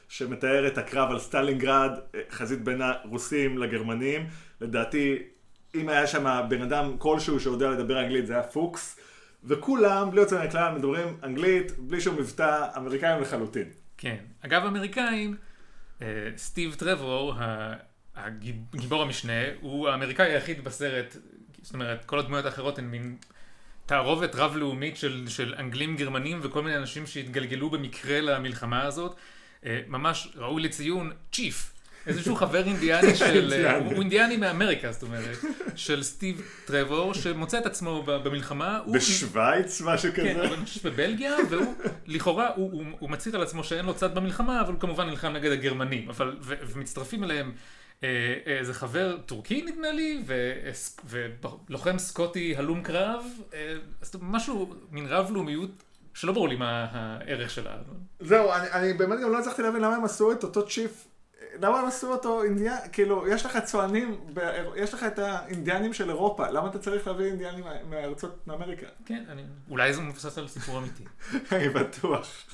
שמתאר 0.08 0.66
את 0.66 0.78
הקרב 0.78 1.10
על 1.10 1.18
סטלינגרד, 1.18 1.90
אה, 2.14 2.20
חזית 2.30 2.62
בין 2.64 2.82
הרוסים 2.82 3.58
לגרמנים. 3.58 4.26
לדעתי, 4.60 5.18
אם 5.74 5.88
היה 5.88 6.06
שם 6.06 6.40
בן 6.48 6.62
אדם 6.62 6.94
כלשהו 6.98 7.40
שיודע 7.40 7.70
לדבר 7.70 8.00
אנגלית, 8.00 8.26
זה 8.26 8.32
היה 8.34 8.42
פוקס. 8.42 8.98
וכולם, 9.44 10.10
בלי 10.10 10.20
יוצא 10.20 10.38
מן 10.40 10.46
הכלל, 10.46 10.74
מדברים 10.74 11.16
אנגלית, 11.22 11.72
בלי 11.78 12.00
שום 12.00 12.16
מבטא, 12.16 12.66
אמריקאים 12.76 13.22
לחלוטין. 13.22 13.68
כן. 13.98 14.16
אגב, 14.44 14.62
אמריקאים, 14.64 15.36
סטיב 16.36 16.74
טרוור, 16.74 17.34
ה- 17.38 17.74
הגיב- 18.16 18.56
גיבור 18.76 19.02
המשנה, 19.02 19.32
הוא 19.60 19.88
האמריקאי 19.88 20.32
היחיד 20.32 20.64
בסרט, 20.64 21.16
זאת 21.62 21.74
אומרת, 21.74 22.04
כל 22.04 22.18
הדמויות 22.18 22.44
האחרות 22.44 22.78
הן 22.78 22.84
מין 22.84 23.16
תערובת 23.86 24.34
רב-לאומית 24.34 24.96
של, 24.96 25.24
של 25.28 25.54
אנגלים 25.58 25.96
גרמנים 25.96 26.38
וכל 26.42 26.62
מיני 26.62 26.76
אנשים 26.76 27.06
שהתגלגלו 27.06 27.70
במקרה 27.70 28.20
למלחמה 28.20 28.82
הזאת. 28.82 29.16
אה, 29.66 29.80
ממש 29.88 30.28
ראוי 30.36 30.62
לציון, 30.62 31.10
צ'יף. 31.32 31.68
איזשהו 32.06 32.36
חבר 32.36 32.66
אינדיאני 32.66 33.14
של, 33.20 33.52
אה. 33.66 33.76
הוא 33.76 33.92
אינדיאני 33.92 34.36
מאמריקה, 34.36 34.92
זאת 34.92 35.02
אומרת, 35.02 35.38
של 35.76 36.02
סטיב 36.02 36.42
טרוור, 36.66 37.14
שמוצא 37.14 37.58
את 37.58 37.66
עצמו 37.66 38.02
במלחמה. 38.06 38.78
הוא- 38.84 38.96
בשוויץ, 38.96 39.82
משהו 39.84 40.12
כן, 40.14 40.34
כזה. 40.44 40.54
אני 40.54 40.64
חושב 40.66 40.88
בבלגיה, 40.88 41.36
והוא, 41.50 41.74
לכאורה, 42.06 42.48
הוא, 42.56 42.72
הוא, 42.72 42.84
הוא 42.98 43.10
מצהיר 43.10 43.36
על 43.36 43.42
עצמו 43.42 43.64
שאין 43.64 43.84
לו 43.86 43.94
צד 43.94 44.14
במלחמה, 44.14 44.60
אבל 44.60 44.72
הוא 44.72 44.80
כמובן 44.80 45.06
נלחם 45.08 45.32
נגד 45.32 45.52
הגרמנים. 45.52 46.08
אבל, 46.08 46.36
ו, 46.40 46.54
ומצטרפים 46.74 47.24
אליהם 47.24 47.52
איזה 48.46 48.74
חבר 48.74 49.16
טורקי 49.26 49.62
נדמה 49.62 49.90
לי, 49.90 50.22
ולוחם 51.04 51.98
סקוטי 51.98 52.56
הלום 52.56 52.82
קרב, 52.82 53.24
אה, 53.54 53.74
משהו, 54.20 54.74
מין 54.90 55.06
רב-לאומיות, 55.06 55.70
שלא 56.14 56.32
ברור 56.32 56.48
לי 56.48 56.56
מה 56.56 56.86
הערך 56.90 57.50
שלה. 57.50 57.76
זהו, 58.20 58.52
אני, 58.52 58.72
אני 58.72 58.92
באמת 58.92 59.18
גם 59.22 59.32
לא 59.32 59.38
הצלחתי 59.38 59.62
להבין 59.62 59.82
למה 59.82 59.96
הם 59.96 60.04
עשו 60.04 60.32
את 60.32 60.44
אותו 60.44 60.66
צ'יף. 60.66 61.06
למה 61.60 61.80
הם 61.80 61.86
עשו 61.86 62.12
אותו 62.12 62.42
אינדיאן, 62.42 62.76
כאילו, 62.92 63.28
יש 63.28 63.46
לך 63.46 63.58
צוענים, 63.64 64.20
יש 64.76 64.94
לך 64.94 65.04
את 65.04 65.18
האינדיאנים 65.18 65.94
של 65.94 66.10
אירופה, 66.10 66.50
למה 66.50 66.68
אתה 66.68 66.78
צריך 66.78 67.06
להביא 67.06 67.26
אינדיאנים 67.26 67.64
מארצות, 67.90 68.46
מאמריקה? 68.46 68.86
כן, 69.06 69.24
אני, 69.28 69.42
אולי 69.70 69.92
זה 69.92 70.00
מבוסס 70.00 70.38
על 70.38 70.48
סיפור 70.48 70.78
אמיתי. 70.78 71.04
אני 71.52 71.68
בטוח. 71.68 72.44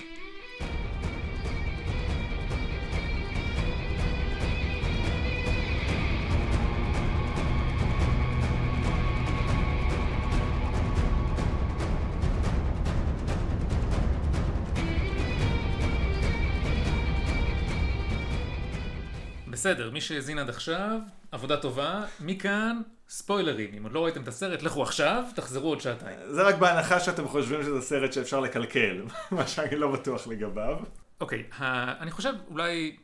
בסדר, 19.58 19.90
מי 19.90 20.00
שהאזין 20.00 20.38
עד 20.38 20.48
עכשיו, 20.48 21.00
עבודה 21.32 21.56
טובה. 21.56 22.04
מכאן, 22.20 22.80
ספוילרים. 23.08 23.74
אם 23.76 23.82
עוד 23.82 23.92
לא 23.92 24.04
ראיתם 24.04 24.22
את 24.22 24.28
הסרט, 24.28 24.62
לכו 24.62 24.82
עכשיו, 24.82 25.24
תחזרו 25.34 25.68
עוד 25.68 25.80
שעתיים. 25.80 26.18
זה 26.30 26.42
רק 26.42 26.54
בהנחה 26.54 27.00
שאתם 27.00 27.28
חושבים 27.28 27.62
שזה 27.62 27.80
סרט 27.80 28.12
שאפשר 28.12 28.40
לקלקל, 28.40 29.02
מה 29.30 29.46
שאני 29.46 29.76
לא 29.76 29.92
בטוח 29.92 30.26
לגביו. 30.26 30.76
אוקיי, 31.20 31.44
ה- 31.58 32.02
אני 32.02 32.10
חושב, 32.10 32.32
אולי, 32.50 32.96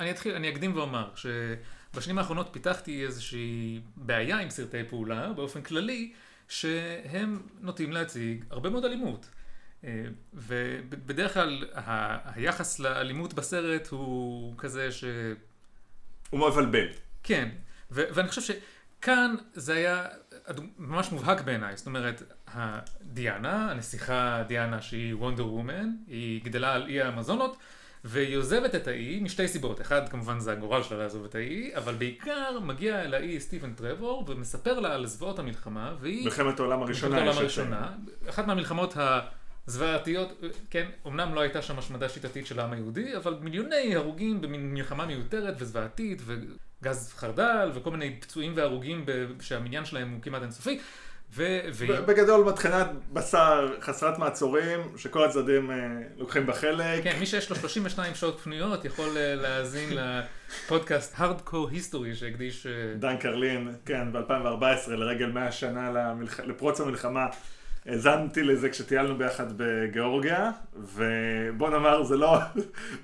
אני 0.00 0.10
אתחיל, 0.10 0.34
אני 0.34 0.48
אקדים 0.48 0.76
ואומר, 0.76 1.08
שבשנים 1.14 2.18
האחרונות 2.18 2.48
פיתחתי 2.52 3.04
איזושהי 3.04 3.80
בעיה 3.96 4.38
עם 4.38 4.50
סרטי 4.50 4.84
פעולה, 4.88 5.32
באופן 5.32 5.62
כללי, 5.62 6.12
שהם 6.48 7.42
נוטים 7.60 7.92
להציג 7.92 8.44
הרבה 8.50 8.70
מאוד 8.70 8.84
אלימות. 8.84 9.28
אה, 9.84 10.04
ובדרך 10.34 11.34
כלל 11.34 11.64
היחס 12.24 12.78
לאלימות 12.78 13.34
בסרט 13.34 13.88
הוא 13.88 14.54
כזה 14.58 14.92
ש... 14.92 15.04
הוא 16.30 16.48
מבלבל. 16.48 16.86
כן, 17.22 17.48
ו- 17.90 18.04
ואני 18.14 18.28
חושב 18.28 18.54
שכאן 19.00 19.34
זה 19.54 19.74
היה 19.74 20.06
ממש 20.78 21.12
מובהק 21.12 21.40
בעיניי, 21.40 21.76
זאת 21.76 21.86
אומרת, 21.86 22.22
הדיאנה, 22.46 23.70
הנסיכה 23.70 24.42
דיאנה 24.48 24.82
שהיא 24.82 25.14
וונדר 25.14 25.46
וומן, 25.46 25.90
היא 26.06 26.44
גדלה 26.44 26.74
על 26.74 26.86
אי 26.88 27.02
האמזונות, 27.02 27.56
והיא 28.04 28.36
עוזבת 28.36 28.74
את 28.74 28.88
האי 28.88 29.20
משתי 29.22 29.48
סיבות, 29.48 29.80
אחד 29.80 30.08
כמובן 30.08 30.40
זה 30.40 30.52
הגורל 30.52 30.82
שלה 30.82 30.98
לעזוב 30.98 31.24
את 31.24 31.34
האי, 31.34 31.70
אבל 31.76 31.94
בעיקר 31.94 32.60
מגיע 32.60 33.02
אל 33.02 33.14
האי 33.14 33.40
סטיבן 33.40 33.72
טרוור 33.72 34.24
ומספר 34.28 34.80
לה 34.80 34.94
על 34.94 35.06
זוועות 35.06 35.38
המלחמה, 35.38 35.94
והיא... 36.00 36.24
מלחמת 36.24 36.60
העולם 36.60 36.82
הראשונה. 36.82 37.14
מלחמת 37.16 37.28
העולם 37.28 37.42
הראשונה, 37.42 37.92
אחת 38.28 38.46
מהמלחמות 38.46 38.96
הזוועתיות, 39.68 40.42
כן, 40.70 40.86
אמנם 41.06 41.34
לא 41.34 41.40
הייתה 41.40 41.62
שם 41.62 41.78
השמדה 41.78 42.08
שיטתית 42.08 42.46
של 42.46 42.60
העם 42.60 42.72
היהודי, 42.72 43.16
אבל 43.16 43.36
מיליוני 43.40 43.96
הרוגים 43.96 44.40
במין 44.40 44.74
מלחמה 44.74 45.06
מיותרת 45.06 45.54
וזוועתית, 45.58 46.22
וגז 46.24 47.12
חרדל, 47.16 47.70
וכל 47.74 47.90
מיני 47.90 48.16
פצועים 48.20 48.52
והרוגים 48.56 49.04
שהמניין 49.40 49.84
שלהם 49.84 50.12
הוא 50.12 50.22
כמעט 50.22 50.42
אינסופי, 50.42 50.80
ו-. 51.34 51.60
ב- 51.88 52.06
בגדול 52.06 52.44
מטחנת 52.44 52.86
בשר 53.12 53.74
חסרת 53.80 54.18
מעצורים, 54.18 54.80
שכל 54.96 55.24
הצדדים 55.24 55.70
אה, 55.70 55.76
לוקחים 56.16 56.46
בה 56.46 56.52
חלק. 56.52 57.04
כן, 57.04 57.16
מי 57.18 57.26
שיש 57.26 57.50
לו 57.50 57.56
32 57.56 58.14
שעות 58.14 58.40
פנויות 58.40 58.84
יכול 58.84 59.16
אה, 59.16 59.34
להאזין 59.34 59.90
לפודקאסט 59.98 61.14
Hardcore 61.14 61.72
History 61.72 62.14
שהקדיש... 62.14 62.66
אה, 62.66 62.72
דן 62.98 63.16
קרלין, 63.16 63.72
כן, 63.86 64.12
ב-2014, 64.12 64.90
לרגל 64.90 65.26
100 65.26 65.52
שנה 65.52 65.90
למלח... 65.90 66.40
לפרוץ 66.40 66.80
המלחמה, 66.80 67.26
האזנתי 67.86 68.42
לזה 68.42 68.68
כשטיילנו 68.68 69.18
ביחד 69.18 69.46
בגיאורגיה, 69.56 70.50
ובוא 70.76 71.70
נאמר, 71.70 72.02
זה 72.02 72.16
לא, 72.16 72.38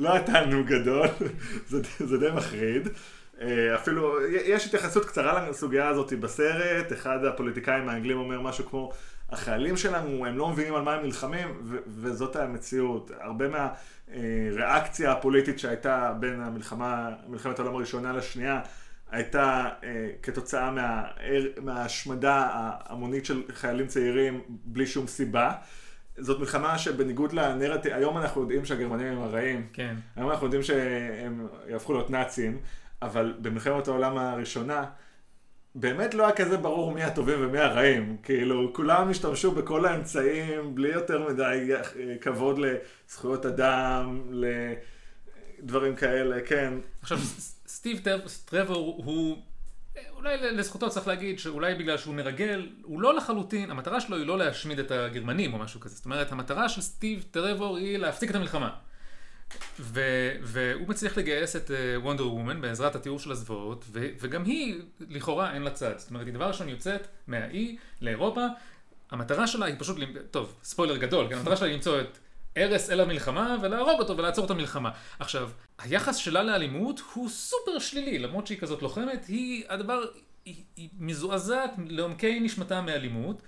לא 0.01 0.13
היה 0.13 0.23
תענוג 0.23 0.67
גדול, 0.67 1.07
זה, 1.69 1.81
זה 1.99 2.19
די 2.19 2.29
מחריד. 2.35 2.89
אה, 3.41 3.75
אפילו, 3.75 4.27
יש 4.27 4.67
התייחסות 4.67 5.05
קצרה 5.05 5.49
לסוגיה 5.49 5.89
הזאת 5.89 6.13
בסרט, 6.13 6.93
אחד 6.93 7.25
הפוליטיקאים 7.25 7.89
האנגלים 7.89 8.19
אומר 8.19 8.41
משהו 8.41 8.67
כמו, 8.67 8.93
החיילים 9.31 9.77
שלנו, 9.77 10.27
הם 10.27 10.39
לא 10.39 10.49
מבינים 10.49 10.75
על 10.75 10.83
מה 10.83 10.95
הם 10.95 11.03
נלחמים, 11.05 11.49
ו- 11.65 11.77
וזאת 11.87 12.37
המציאות. 12.37 13.11
הרבה 13.21 13.45
מהריאקציה 13.49 15.13
הפוליטית 15.13 15.59
שהייתה 15.59 16.13
בין 16.21 16.41
המלחמה, 16.41 17.11
מלחמת 17.29 17.59
העולם 17.59 17.75
הראשונה 17.75 18.13
לשנייה, 18.13 18.61
הייתה 19.13 19.69
אה, 19.85 20.09
כתוצאה 20.23 20.71
מה, 20.71 21.03
מההשמדה 21.63 22.49
ההמונית 22.53 23.25
של 23.27 23.43
חיילים 23.53 23.87
צעירים 23.87 24.41
בלי 24.49 24.87
שום 24.87 25.07
סיבה. 25.07 25.53
זאת 26.19 26.41
מלחמה 26.41 26.79
שבניגוד 26.79 27.33
לנרטיב, 27.33 27.93
היום 27.93 28.19
אנחנו 28.19 28.41
יודעים 28.41 28.65
שהגרמנים 28.65 29.07
הם 29.07 29.23
הרעים, 29.23 29.67
כן. 29.73 29.95
היום 30.17 30.31
אנחנו 30.31 30.47
יודעים 30.47 30.63
שהם 30.63 31.47
יהפכו 31.69 31.93
להיות 31.93 32.11
נאצים, 32.11 32.59
אבל 33.03 33.35
במלחמת 33.39 33.89
העולם 33.89 34.19
הראשונה, 34.19 34.85
באמת 35.75 36.15
לא 36.15 36.27
היה 36.27 36.37
כזה 36.37 36.57
ברור 36.57 36.93
מי 36.93 37.03
הטובים 37.03 37.39
ומי 37.41 37.59
הרעים. 37.59 38.17
כאילו, 38.23 38.73
כולם 38.75 39.09
השתמשו 39.11 39.51
בכל 39.51 39.87
האמצעים, 39.87 40.75
בלי 40.75 40.89
יותר 40.89 41.29
מדי 41.29 41.71
אה, 41.75 41.83
כבוד 42.21 42.59
לזכויות 42.59 43.47
אדם, 43.47 44.21
לדברים 45.63 45.97
כאלה, 45.97 46.41
כן. 46.47 46.75
עכשיו, 47.03 47.19
סטיב 47.73 48.01
טר- 48.05 48.21
טרוור 48.45 48.77
הוא, 49.05 49.43
אולי 50.11 50.37
לזכותו 50.53 50.91
צריך 50.91 51.07
להגיד 51.07 51.39
שאולי 51.39 51.75
בגלל 51.75 51.99
שהוא 51.99 52.15
מרגל, 52.15 52.69
הוא 52.83 53.01
לא 53.01 53.15
לחלוטין, 53.15 53.71
המטרה 53.71 54.01
שלו 54.01 54.17
היא 54.17 54.27
לא 54.27 54.39
להשמיד 54.39 54.79
את 54.79 54.91
הגרמנים 54.91 55.55
או 55.55 55.59
משהו 55.59 55.81
כזה. 55.81 55.97
זאת 55.97 56.05
אומרת, 56.05 56.33
המטרה 56.33 56.69
של 56.69 56.81
סטיב 56.81 57.25
טרוור 57.31 57.77
היא 57.77 57.99
להפסיק 57.99 58.31
את 58.31 58.35
המלחמה. 58.35 58.71
ו- 59.81 60.31
והוא 60.43 60.89
מצליח 60.89 61.17
לגייס 61.19 61.57
את 61.57 61.71
וונדר 61.97 62.29
וומן 62.29 62.61
בעזרת 62.61 62.95
התיאור 62.97 63.19
של 63.19 63.33
הזוועות, 63.33 63.85
וגם 63.93 64.45
היא, 64.45 64.81
לכאורה, 65.09 65.55
אין 65.55 65.63
לה 65.63 65.71
צד. 65.71 65.93
זאת 65.99 66.11
אומרת, 66.11 66.27
היא 66.27 66.35
דבר 66.35 66.49
ראשון 66.49 66.69
יוצאת 66.69 67.07
מהאי 67.27 67.77
לאירופה, 68.01 68.47
המטרה 69.11 69.47
שלה 69.47 69.67
היא 69.67 69.75
פשוט, 69.79 69.97
טוב, 70.31 70.55
ספוילר 70.65 70.97
גדול, 70.97 71.29
כן, 71.29 71.35
המטרה 71.35 71.57
שלה 71.57 71.67
היא 71.67 71.75
למצוא 71.75 72.01
את 72.01 72.19
ארס 72.57 72.91
אל 72.91 73.01
המלחמה 73.01 73.57
ולהרוג 73.63 74.01
אותו 74.01 74.17
ולעצור 74.17 74.45
את 74.45 74.51
המלחמה. 74.51 74.91
עכשיו, 75.19 75.51
היחס 75.79 76.17
שלה 76.17 76.43
לאלימות 76.43 77.01
הוא 77.15 77.29
סופר 77.29 77.79
שלילי, 77.79 78.19
למרות 78.19 78.47
שהיא 78.47 78.59
כזאת 78.59 78.83
לוחמת, 78.83 79.27
היא 79.29 79.65
הדבר 79.69 80.05
היא, 80.45 80.65
היא 80.77 80.89
מזועזעת 80.99 81.71
לעומקי 81.87 82.41
נשמתה 82.41 82.81
מאלימות, 82.81 83.43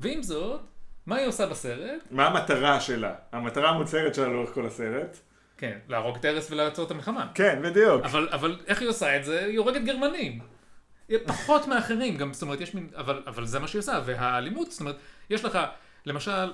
ועם 0.00 0.22
זאת, 0.22 0.60
מה 1.06 1.16
היא 1.16 1.26
עושה 1.26 1.46
בסרט? 1.46 2.02
מה 2.10 2.26
המטרה 2.26 2.80
שלה? 2.80 3.14
המטרה 3.32 3.70
המוצהרת 3.70 4.14
שלה 4.14 4.28
לאורך 4.28 4.54
כל 4.54 4.66
הסרט? 4.66 5.16
כן, 5.58 5.78
להרוג 5.88 6.16
את 6.16 6.24
ארס 6.24 6.50
ולעצור 6.50 6.86
את 6.86 6.90
המלחמה. 6.90 7.30
כן, 7.34 7.60
בדיוק. 7.62 8.04
אבל, 8.04 8.28
אבל 8.32 8.60
איך 8.66 8.80
היא 8.80 8.88
עושה 8.88 9.16
את 9.16 9.24
זה? 9.24 9.44
היא 9.44 9.58
הורגת 9.58 9.82
גרמנים. 9.84 10.40
פחות 11.26 11.68
מאחרים, 11.68 12.16
גם, 12.16 12.32
זאת 12.32 12.42
אומרת, 12.42 12.60
יש 12.60 12.74
מין, 12.74 12.88
אבל, 12.96 13.22
אבל 13.26 13.46
זה 13.46 13.58
מה 13.58 13.68
שהיא 13.68 13.80
עושה, 13.80 14.00
והאלימות, 14.04 14.70
זאת 14.70 14.80
אומרת, 14.80 14.96
יש 15.30 15.44
לך, 15.44 15.58
למשל, 16.06 16.52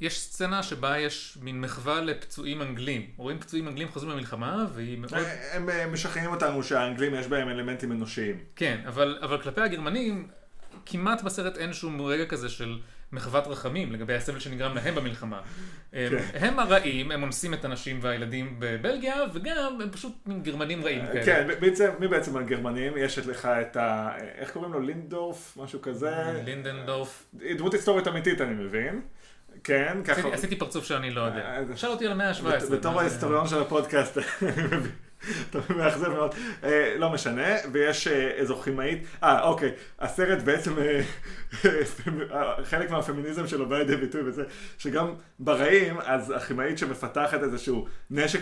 יש 0.00 0.20
סצנה 0.20 0.62
שבה 0.62 0.98
יש 0.98 1.38
מין 1.42 1.60
מחווה 1.60 2.00
לפצועים 2.00 2.62
אנגלים. 2.62 3.06
רואים 3.16 3.38
פצועים 3.38 3.68
אנגלים 3.68 3.88
חוזרים 3.88 4.12
למלחמה, 4.12 4.66
והיא 4.74 4.98
מאוד... 4.98 5.12
הם 5.52 5.70
אה, 5.70 5.86
משכנעים 5.86 6.30
אותנו 6.30 6.62
שהאנגלים 6.62 7.14
יש 7.14 7.26
בהם 7.26 7.48
אלמנטים 7.48 7.92
אנושיים. 7.92 8.38
כן, 8.56 8.80
אבל, 8.86 9.18
אבל 9.22 9.42
כלפי 9.42 9.60
הגרמנים, 9.60 10.28
כמעט 10.86 11.22
בסרט 11.22 11.58
אין 11.58 11.72
שום 11.72 12.00
רגע 12.00 12.26
כזה 12.26 12.48
של 12.48 12.78
מחוות 13.12 13.46
רחמים 13.46 13.92
לגבי 13.92 14.14
הסבל 14.14 14.40
שנגרם 14.40 14.74
להם 14.74 14.94
במלחמה. 14.94 15.40
הם, 15.92 16.12
הם 16.34 16.58
הרעים, 16.58 17.10
הם 17.10 17.22
אונסים 17.22 17.54
את 17.54 17.64
הנשים 17.64 17.98
והילדים 18.02 18.56
בבלגיה, 18.58 19.14
וגם 19.34 19.78
הם 19.82 19.90
פשוט 19.90 20.12
מין 20.26 20.42
גרמנים 20.42 20.84
רעים 20.84 21.06
כאלה. 21.06 21.24
כן, 21.24 21.48
בעצם, 21.60 21.90
מי 21.98 22.08
בעצם 22.08 22.36
הגרמנים? 22.36 22.92
יש 22.96 23.18
את 23.18 23.26
לך 23.26 23.46
את 23.46 23.76
ה... 23.76 24.12
איך 24.38 24.50
קוראים 24.50 24.72
לו? 24.72 24.80
לינדורף? 24.80 25.56
משהו 25.56 25.82
כזה? 25.82 26.42
לינדנדורף. 26.44 27.24
דמות 27.56 27.74
היסטורית 27.74 28.08
אמיתית, 28.08 28.40
אני 28.40 28.54
מבין. 28.54 29.00
כן, 29.64 29.98
ככה... 30.04 30.28
עשיתי- 30.32 30.56
פרצוף 30.56 30.84
שאני 30.84 31.10
לא 31.10 31.20
יודע. 31.20 31.40
אה, 31.40 31.76
שאל 31.76 31.90
אותי 31.90 32.06
על 32.06 32.12
המאה 32.12 32.28
ה-17. 32.28 32.72
בתור 32.72 33.00
ההיסטוריון 33.00 33.46
של 33.46 33.60
הפודקאסט, 33.62 34.18
אתה 35.50 35.58
מאכזב 35.76 36.08
מאוד, 36.08 36.34
אה, 36.64 36.94
לא 36.98 37.10
משנה, 37.10 37.46
ויש 37.72 38.08
אה, 38.08 38.30
איזו 38.30 38.56
כימאית, 38.56 39.06
אה 39.22 39.42
אוקיי, 39.42 39.72
הסרט 40.00 40.42
בעצם, 40.42 40.78
אה, 40.78 41.00
אה, 41.64 42.64
חלק 42.64 42.90
מהפמיניזם 42.90 43.46
שלו 43.46 43.68
בא 43.68 43.78
לידי 43.78 43.96
ביטוי 43.96 44.22
בזה, 44.22 44.44
שגם 44.78 45.14
ברעים, 45.38 45.96
אז 46.04 46.32
הכימאית 46.36 46.78
שמפתחת 46.78 47.42
איזשהו 47.42 47.86
נשק. 48.10 48.40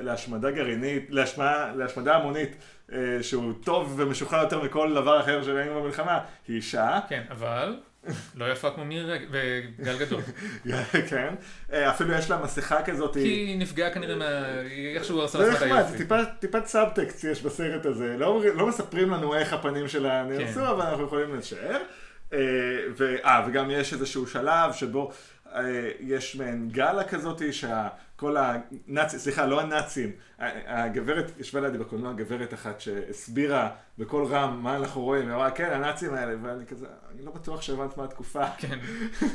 להשמדה 0.00 0.50
גרעינית, 0.50 1.10
להשמדה, 1.10 2.16
המונית, 2.16 2.56
אה, 2.92 2.98
שהוא 3.22 3.52
טוב 3.64 3.94
ומשוחרר 3.96 4.42
יותר 4.42 4.62
מכל 4.62 4.94
דבר 4.94 5.20
אחר 5.20 5.42
שראינו 5.42 5.82
במלחמה, 5.82 6.18
היא 6.48 6.56
אישה, 6.56 6.98
כן, 7.08 7.22
אבל 7.30 7.76
לא 8.36 8.52
יפה 8.52 8.70
כמו 8.70 8.84
מירי 8.84 9.12
רגב 9.12 9.28
וגל 9.30 9.98
גדול. 9.98 10.22
כן, 11.10 11.34
אה, 11.72 11.90
אפילו 11.90 12.14
יש 12.14 12.30
לה 12.30 12.42
מסכה 12.44 12.82
כזאת, 12.82 13.14
כי 13.14 13.20
היא 13.20 13.58
נפגעה 13.58 13.90
כנראה 13.90 14.16
מה... 14.16 14.60
איכשהו 14.94 15.20
עושה 15.20 15.38
זה 15.38 15.52
את 15.52 15.56
נחמד, 15.56 15.84
היופי. 16.00 16.30
טיפת 16.40 16.66
סאבטקסט 16.66 17.24
יש 17.24 17.42
בסרט 17.42 17.86
הזה. 17.86 18.16
לא, 18.18 18.42
לא 18.54 18.66
מספרים 18.66 19.10
לנו 19.10 19.34
איך 19.34 19.52
הפנים 19.52 19.88
שלה 19.88 20.24
נהרסו, 20.24 20.60
כן. 20.60 20.66
אבל 20.66 20.86
אנחנו 20.86 21.04
יכולים 21.04 21.34
לשער. 21.34 21.82
אה, 22.32 22.38
אה, 23.24 23.44
וגם 23.48 23.70
יש 23.70 23.92
איזשהו 23.92 24.26
שלב 24.26 24.72
שבו 24.72 25.12
יש 26.00 26.36
מעין 26.36 26.68
גאלה 26.68 27.04
כזאת 27.04 27.42
שכל 27.52 28.36
הנאצים, 28.36 29.18
סליחה, 29.18 29.46
לא 29.46 29.60
הנאצים, 29.60 30.10
הגברת, 30.66 31.32
ישבה 31.38 31.60
לידי 31.60 31.78
בקולנוע 31.78 32.12
גברת 32.12 32.54
אחת 32.54 32.80
שהסבירה 32.80 33.70
בקול 33.98 34.24
רם 34.24 34.62
מה 34.62 34.76
אנחנו 34.76 35.00
רואים, 35.00 35.26
היא 35.28 35.34
אמרה, 35.34 35.50
כן, 35.50 35.70
הנאצים 35.72 36.14
האלה, 36.14 36.32
ואני 36.42 36.66
כזה, 36.66 36.86
אני 37.14 37.22
לא 37.24 37.32
בטוח 37.32 37.62
שהבנת 37.62 37.96
מה 37.96 38.04
התקופה. 38.04 38.44
כן. 38.58 38.78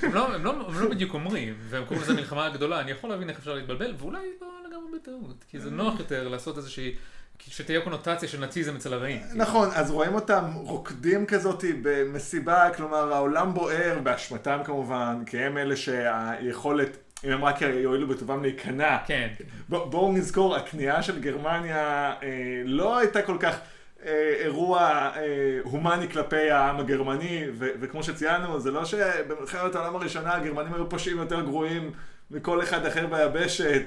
הם 0.02 0.14
לא- 0.14 0.36
הם 0.36 0.44
לא 0.44 0.68
הם 0.68 0.80
לא 0.80 0.90
בדיוק 0.90 1.14
אומרים, 1.14 1.54
והם 1.70 1.86
קוראים 1.86 2.04
לזה 2.04 2.14
מלחמה 2.14 2.46
הגדולה, 2.46 2.80
אני 2.82 2.92
יכול 2.92 3.10
להבין 3.10 3.30
איך 3.30 3.38
אפשר 3.40 3.54
להתבלבל, 3.54 3.94
ואולי 3.98 4.28
לא 4.42 4.48
לגמרי 4.68 5.00
בטעות, 5.00 5.46
כי 5.50 5.60
זה 5.60 5.72
נוח 5.72 6.00
יותר 6.00 6.28
לעשות 6.28 6.58
איזושהי... 6.58 6.96
שתהיה 7.40 7.82
קונוטציה 7.82 8.30
של 8.30 8.40
נאציזם 8.40 8.76
אצל 8.76 8.94
הרעים. 8.94 9.22
נכון, 9.36 9.70
אז 9.74 9.92
רואים 9.92 10.16
אותם 10.16 10.44
רוקדים 10.54 11.26
כזאת 11.26 11.64
במסיבה, 11.82 12.70
כלומר 12.76 13.14
העולם 13.14 13.54
בוער, 13.54 14.00
באשמתם 14.04 14.60
כמובן, 14.64 15.24
כי 15.26 15.38
הם 15.38 15.58
אלה 15.58 15.76
שהיכולת, 15.76 16.98
אם 17.26 17.32
הם 17.32 17.46
רק 17.46 17.62
יואילו 17.62 18.08
בטובם 18.08 18.42
להיכנע. 18.42 18.98
כן. 19.06 19.28
בואו 19.70 20.12
נזכור, 20.12 20.56
הכניעה 20.56 21.04
של 21.04 21.20
גרמניה 21.20 22.14
אה, 22.24 22.62
לא 22.66 22.98
הייתה 22.98 23.22
כל 23.22 23.38
כך 23.40 23.60
אה, 24.06 24.34
אירוע 24.40 24.80
אה, 25.16 25.60
הומני 25.64 26.10
כלפי 26.10 26.52
העם 26.52 26.80
הגרמני, 26.80 27.46
ו- 27.54 27.70
וכמו 27.80 28.04
שציינו, 28.04 28.60
זה 28.60 28.72
לא 28.72 28.86
שבמלחמת 28.86 29.76
העולם 29.76 29.96
הראשונה 29.96 30.36
הגרמנים 30.36 30.74
היו 30.74 30.90
פושעים 30.90 31.18
יותר 31.18 31.42
גרועים 31.42 31.92
מכל 32.32 32.64
אחד 32.64 32.86
אחר 32.86 33.08
ביבשת. 33.08 33.86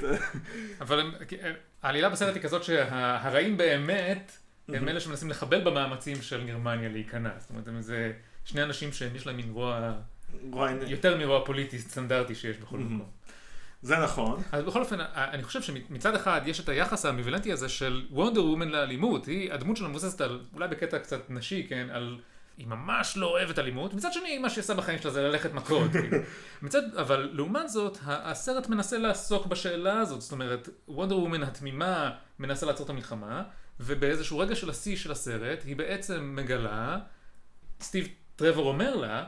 אבל 0.80 1.14
העלילה 1.82 2.08
בסרט 2.08 2.34
היא 2.34 2.42
כזאת 2.42 2.64
שהרעים 2.64 3.56
באמת 3.56 4.32
הם 4.68 4.88
אלה 4.88 5.00
שמנסים 5.00 5.30
לחבל 5.30 5.64
במאמצים 5.64 6.22
של 6.22 6.46
גרמניה 6.46 6.88
להיכנע. 6.88 7.30
זאת 7.38 7.50
אומרת, 7.50 7.68
הם 7.68 7.76
איזה 7.76 8.12
שני 8.44 8.62
אנשים 8.62 8.92
שיש 8.92 9.26
להם 9.26 9.36
מין 9.36 9.50
רוע, 9.50 9.92
יותר 10.86 11.18
מרוע 11.18 11.44
פוליטי 11.44 11.78
סטנדרטי 11.78 12.34
שיש 12.34 12.56
בכל 12.56 12.78
מקום. 12.78 13.10
זה 13.82 13.96
נכון. 13.96 14.42
אז 14.52 14.64
בכל 14.64 14.80
אופן, 14.80 15.00
אני 15.14 15.42
חושב 15.42 15.62
שמצד 15.62 16.14
אחד 16.14 16.40
יש 16.46 16.60
את 16.60 16.68
היחס 16.68 17.04
האמביוולנטי 17.04 17.52
הזה 17.52 17.68
של 17.68 18.06
וונדר 18.10 18.44
וומן 18.44 18.68
לאלימות. 18.68 19.26
היא, 19.26 19.52
הדמות 19.52 19.76
שלה 19.76 19.88
מבוססת 19.88 20.20
על, 20.20 20.40
אולי 20.54 20.68
בקטע 20.68 20.98
קצת 20.98 21.30
נשי, 21.30 21.66
כן, 21.68 21.86
על... 21.92 22.18
היא 22.60 22.66
ממש 22.66 23.16
לא 23.16 23.26
אוהבת 23.26 23.58
אלימות, 23.58 23.94
מצד 23.94 24.12
שני, 24.12 24.38
מה 24.38 24.50
שהיא 24.50 24.62
עושה 24.62 24.74
בחיים 24.74 24.98
שלה 24.98 25.10
זה 25.10 25.22
ללכת 25.22 25.52
מכות. 25.52 25.90
כאילו. 26.00 26.18
מצד, 26.62 26.94
אבל 26.94 27.30
לעומת 27.32 27.68
זאת, 27.68 27.98
הסרט 28.04 28.68
מנסה 28.68 28.98
לעסוק 28.98 29.46
בשאלה 29.46 30.00
הזאת, 30.00 30.20
זאת 30.20 30.32
אומרת, 30.32 30.68
וונדר 30.88 31.18
וומן 31.18 31.42
התמימה 31.42 32.10
מנסה 32.38 32.66
לעצור 32.66 32.84
את 32.84 32.90
המלחמה, 32.90 33.42
ובאיזשהו 33.80 34.38
רגע 34.38 34.54
של 34.54 34.70
השיא 34.70 34.96
של 34.96 35.12
הסרט, 35.12 35.58
היא 35.64 35.76
בעצם 35.76 36.32
מגלה, 36.36 36.98
סטיב 37.80 38.08
טרוור 38.36 38.68
אומר 38.68 38.96
לה, 38.96 39.24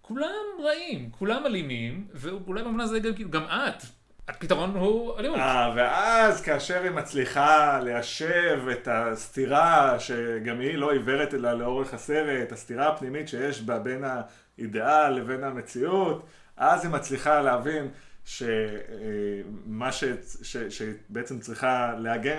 כולם 0.00 0.44
רעים, 0.64 1.10
כולם 1.10 1.46
אלימים, 1.46 2.08
ואולי 2.14 2.62
במובן 2.62 2.80
הזה 2.80 2.98
גם, 2.98 3.14
כאילו, 3.14 3.30
גם 3.30 3.44
את, 3.44 3.82
הפתרון 4.28 4.70
הוא 4.70 5.18
אלימות. 5.18 5.38
אה, 5.38 5.72
ואז 5.76 6.42
כאשר 6.42 6.82
היא 6.82 6.90
מצליחה 6.90 7.80
ליישב 7.80 8.60
את 8.72 8.88
הסתירה, 8.90 10.00
שגם 10.00 10.60
היא 10.60 10.76
לא 10.76 10.92
עיוורת 10.92 11.34
אלא 11.34 11.52
לאורך 11.52 11.94
הסרט, 11.94 12.52
הסתירה 12.52 12.88
הפנימית 12.88 13.28
שיש 13.28 13.62
בה 13.62 13.78
בין 13.78 14.04
האידיאל 14.04 15.10
לבין 15.10 15.44
המציאות, 15.44 16.26
אז 16.56 16.84
היא 16.84 16.92
מצליחה 16.92 17.40
להבין 17.40 17.88
שמה 18.24 19.92
ש... 19.92 20.04
ש... 20.42 20.56
שבעצם 20.56 21.38
צריכה 21.38 21.94
להגן 21.98 22.38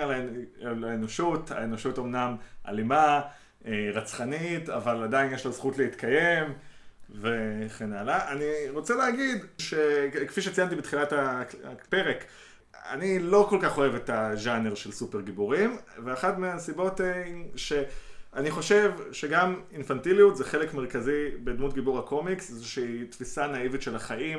על 0.62 0.84
האנושות, 0.84 1.50
האנושות 1.50 1.98
אמנם 1.98 2.36
אלימה, 2.68 3.20
אה, 3.66 3.90
רצחנית, 3.94 4.68
אבל 4.68 5.02
עדיין 5.02 5.32
יש 5.32 5.46
לה 5.46 5.52
זכות 5.52 5.78
להתקיים. 5.78 6.54
וכן 7.10 7.92
הלאה. 7.92 8.32
אני 8.32 8.46
רוצה 8.70 8.94
להגיד 8.94 9.44
שכפי 9.58 10.42
שציינתי 10.42 10.76
בתחילת 10.76 11.12
הפרק, 11.64 12.24
אני 12.90 13.18
לא 13.18 13.46
כל 13.50 13.58
כך 13.62 13.78
אוהב 13.78 13.94
את 13.94 14.10
הז'אנר 14.10 14.74
של 14.74 14.92
סופר 14.92 15.20
גיבורים, 15.20 15.76
ואחת 16.04 16.38
מהסיבות 16.38 17.00
אה, 17.00 17.24
שאני 17.56 18.50
חושב 18.50 18.92
שגם 19.12 19.60
אינפנטיליות 19.72 20.36
זה 20.36 20.44
חלק 20.44 20.74
מרכזי 20.74 21.28
בדמות 21.44 21.74
גיבור 21.74 21.98
הקומיקס, 21.98 22.50
איזושהי 22.50 23.04
תפיסה 23.04 23.46
נאיבית 23.46 23.82
של 23.82 23.96
החיים, 23.96 24.38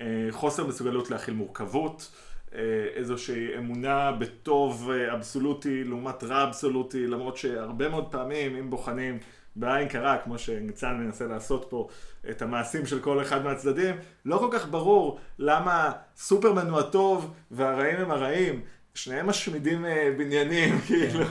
אה, 0.00 0.06
חוסר 0.30 0.66
מסוגלות 0.66 1.10
להכיל 1.10 1.34
מורכבות. 1.34 2.10
אה, 2.54 2.60
איזושהי 2.94 3.56
אמונה 3.58 4.12
בטוב 4.12 4.90
אבסולוטי 4.90 5.84
לעומת 5.84 6.24
רע 6.24 6.44
אבסולוטי, 6.44 7.06
למרות 7.06 7.36
שהרבה 7.36 7.88
מאוד 7.88 8.12
פעמים, 8.12 8.56
אם 8.56 8.70
בוחנים 8.70 9.18
בעין 9.56 9.88
קרה, 9.88 10.18
כמו 10.18 10.38
שניצן 10.38 10.96
מנסה 10.96 11.26
לעשות 11.26 11.66
פה, 11.70 11.88
את 12.30 12.42
המעשים 12.42 12.86
של 12.86 13.00
כל 13.00 13.22
אחד 13.22 13.44
מהצדדים, 13.44 13.96
לא 14.24 14.38
כל 14.38 14.48
כך 14.52 14.68
ברור 14.68 15.20
למה 15.38 15.92
סופרמן 16.16 16.68
הוא 16.68 16.78
הטוב 16.78 17.34
והרעים 17.50 17.96
הם 17.96 18.10
הרעים. 18.10 18.62
שניהם 18.94 19.26
משמידים 19.26 19.86
אה, 19.86 20.10
בניינים, 20.16 20.80
כאילו. 20.86 21.24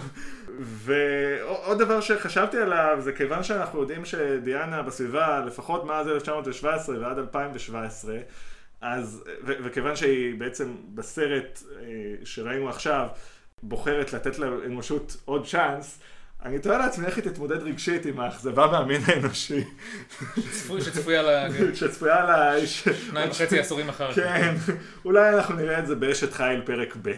ועוד 0.60 1.80
דבר 1.80 2.02
שחשבתי 2.02 2.58
עליו, 2.58 2.98
זה 3.00 3.14
כיוון 3.14 3.44
שאנחנו 3.44 3.82
יודעים 3.82 4.06
שדיאנה 4.06 4.82
בסביבה, 4.82 5.40
לפחות 5.46 5.86
מאז 5.86 6.08
1917 6.08 7.00
ועד 7.00 7.18
2017, 7.18 8.18
אז, 8.82 9.24
ו- 9.46 9.54
וכיוון 9.64 9.96
שהיא 9.96 10.40
בעצם 10.40 10.76
בסרט 10.96 11.64
אה, 11.80 11.86
שראינו 12.24 12.70
עכשיו, 12.70 13.08
בוחרת 13.64 14.14
לתת 14.14 14.40
לאנושות 14.40 15.18
עוד 15.26 15.48
צ'אנס, 15.48 16.00
אני 16.46 16.60
תוהה 16.60 16.78
לעצמי 16.78 17.06
איך 17.06 17.16
היא 17.18 17.24
תתמודד 17.24 17.62
רגשית 17.64 18.06
עם 18.06 18.20
האכזבה 18.20 18.68
מהמין 18.68 19.02
האנושי, 19.06 19.64
צפוי- 20.52 20.82
שצפויה 20.82 21.22
לה 21.22 21.48
שצפויה 21.76 22.56
איש... 22.56 22.84
שניים 22.84 23.30
וחצי 23.30 23.60
עשורים 23.60 23.90
אחר 23.90 24.10
כך. 24.12 24.16
כן, 24.16 24.56
אולי 25.06 25.30
אנחנו 25.30 25.56
נראה 25.56 25.80
את 25.80 25.88
זה 25.88 25.96
באשת 25.96 26.34
חיל 26.34 26.62
פרק 26.66 26.98
ב'. 27.02 27.12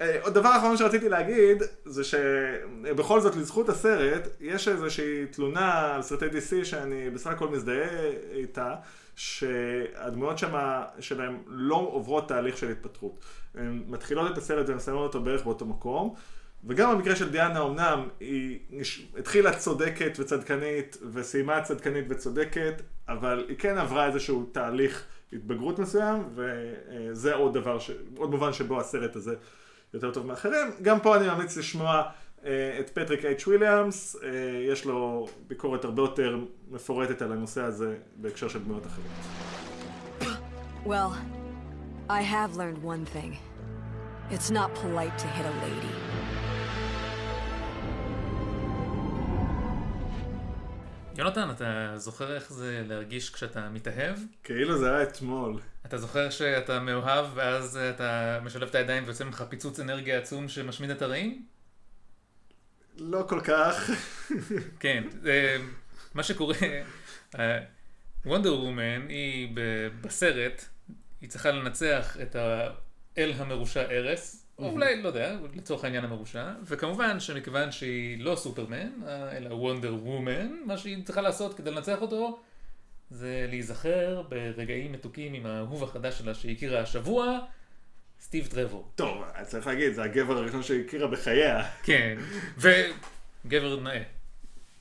אה, 0.00 0.18
עוד 0.22 0.34
דבר 0.34 0.56
אחרון 0.56 0.76
שרציתי 0.76 1.08
להגיד, 1.08 1.62
זה 1.84 2.02
שבכל 2.04 3.20
זאת 3.20 3.36
לזכות 3.36 3.68
הסרט, 3.68 4.28
יש 4.40 4.68
איזושהי 4.68 5.26
תלונה 5.26 5.94
על 5.94 6.02
סרטי 6.02 6.26
DC 6.26 6.64
שאני 6.64 7.10
בסך 7.10 7.30
הכל 7.30 7.48
מזדהה 7.48 7.88
איתה, 8.32 8.74
שהדמויות 9.16 10.38
שמה, 10.38 10.84
שלהם 11.00 11.38
לא 11.46 11.88
עוברות 11.92 12.28
תהליך 12.28 12.58
של 12.58 12.70
התפתחות. 12.70 13.24
הן 13.54 13.82
מתחילות 13.88 14.32
את 14.32 14.38
הסרט 14.38 14.68
ומסיימות 14.68 15.02
אותו 15.02 15.20
בערך 15.20 15.44
באותו 15.44 15.66
מקום, 15.66 16.14
וגם 16.64 16.94
במקרה 16.94 17.16
של 17.16 17.30
דיאנה 17.30 17.62
אמנם 17.62 18.08
היא. 18.20 18.58
התחילה 19.18 19.56
צודקת 19.56 20.12
וצדקנית 20.18 20.96
וסיימה 21.12 21.62
צדקנית 21.62 22.04
וצודקת, 22.08 22.82
אבל 23.08 23.44
היא 23.48 23.56
כן 23.58 23.78
עברה 23.78 24.06
איזשהו 24.06 24.44
תהליך 24.52 25.04
התבגרות 25.32 25.78
מסוים, 25.78 26.28
וזה 26.34 27.34
עוד 27.34 27.54
דבר, 27.54 27.78
ש... 27.78 27.90
עוד 28.16 28.30
מובן 28.30 28.52
שבו 28.52 28.80
הסרט 28.80 29.16
הזה 29.16 29.34
יותר 29.94 30.10
טוב 30.10 30.26
מאחרים. 30.26 30.70
גם 30.82 31.00
פה 31.00 31.16
אני 31.16 31.28
ממליץ 31.28 31.56
לשמוע 31.56 32.02
אה, 32.44 32.76
את 32.80 32.90
פטריק 32.90 33.24
אייץ' 33.24 33.46
וויליאמס, 33.46 34.16
אה, 34.22 34.30
יש 34.68 34.84
לו 34.84 35.28
ביקורת 35.46 35.84
הרבה 35.84 36.02
יותר 36.02 36.38
מפורטת 36.70 37.22
על 37.22 37.32
הנושא 37.32 37.62
הזה 37.62 37.96
בהקשר 38.16 38.48
של 38.48 38.58
דמויות 38.58 38.86
אחרות. 38.86 39.06
Well, 40.84 41.12
I 42.08 42.22
have 42.22 42.56
learned 42.56 42.82
one 42.82 43.04
thing. 43.14 43.36
It's 44.30 44.50
not 44.50 44.74
polite 44.74 45.16
to 45.18 45.26
hit 45.26 45.46
a 45.46 45.54
lady. 45.66 46.11
יונתן, 51.22 51.50
אתה 51.50 51.92
זוכר 51.96 52.34
איך 52.34 52.52
זה 52.52 52.82
להרגיש 52.86 53.30
כשאתה 53.30 53.68
מתאהב? 53.70 54.18
כאילו 54.44 54.78
זה 54.78 54.94
היה 54.94 55.02
אתמול. 55.02 55.60
אתה 55.86 55.98
זוכר 55.98 56.30
שאתה 56.30 56.80
מאוהב 56.80 57.26
ואז 57.34 57.76
אתה 57.76 58.38
משלב 58.42 58.68
את 58.68 58.74
הידיים 58.74 59.04
ויוצא 59.04 59.24
ממך 59.24 59.44
פיצוץ 59.48 59.80
אנרגיה 59.80 60.18
עצום 60.18 60.48
שמשמיד 60.48 60.90
את 60.90 61.02
הרעים? 61.02 61.46
לא 62.98 63.24
כל 63.28 63.40
כך. 63.44 63.90
כן, 64.80 65.04
אה, 65.26 65.56
מה 66.14 66.22
שקורה, 66.22 66.54
וונדר 68.26 68.54
וומן 68.54 69.08
היא 69.08 69.48
בסרט, 70.00 70.64
היא 71.20 71.30
צריכה 71.30 71.50
לנצח 71.50 72.16
את 72.22 72.36
האל 72.36 73.32
המרושע 73.36 73.90
ארס, 73.90 74.41
או 74.58 74.70
אולי, 74.70 75.02
לא 75.02 75.08
יודע, 75.08 75.36
לצורך 75.54 75.84
העניין 75.84 76.04
המרושע, 76.04 76.44
וכמובן 76.64 77.20
שמכיוון 77.20 77.72
שהיא 77.72 78.24
לא 78.24 78.36
סופרמן, 78.36 78.90
אה, 79.06 79.36
אלא 79.36 79.54
וונדר 79.54 79.94
וומן, 79.94 80.56
מה 80.66 80.78
שהיא 80.78 81.04
צריכה 81.04 81.20
לעשות 81.20 81.54
כדי 81.54 81.70
לנצח 81.70 82.00
אותו, 82.00 82.40
זה 83.10 83.46
להיזכר 83.48 84.22
ברגעים 84.28 84.92
מתוקים 84.92 85.34
עם 85.34 85.46
האהוב 85.46 85.84
החדש 85.84 86.18
שלה 86.18 86.34
שהיא 86.34 86.56
הכירה 86.56 86.80
השבוע, 86.80 87.38
סטיב 88.20 88.46
טרוור. 88.46 88.88
טוב, 88.94 89.24
צריך 89.42 89.66
להגיד, 89.66 89.92
זה 89.92 90.02
הגבר 90.02 90.36
הראשון 90.36 90.62
שהכירה 90.62 91.08
בחייה. 91.08 91.62
כן, 91.82 92.18
וגבר 92.58 93.80
נאה. 93.80 94.02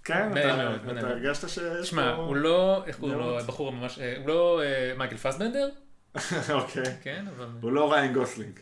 כן, 0.03 0.31
אתה-. 0.31 1.07
הרגשת 1.07 1.49
שיש 1.49 1.89
שמע, 1.89 2.13
הוא 2.13 2.35
לא, 2.35 2.83
איך 2.87 2.99
קוראים 2.99 3.17
לו. 3.17 3.39
הבחור 3.39 3.67
הממש, 3.67 3.99
אה, 3.99 4.17
הוא 4.17 4.27
לא 4.27 4.61
אה, 4.63 4.93
מייקל 4.97 5.17
פסבנדר, 5.17 5.69
אוקיי. 6.49 6.83
כן, 7.01 7.25
אבל 7.35 7.47
הוא 7.61 7.71
לא 7.71 7.93
ריאן 7.93 8.13
גוסלינג. 8.13 8.59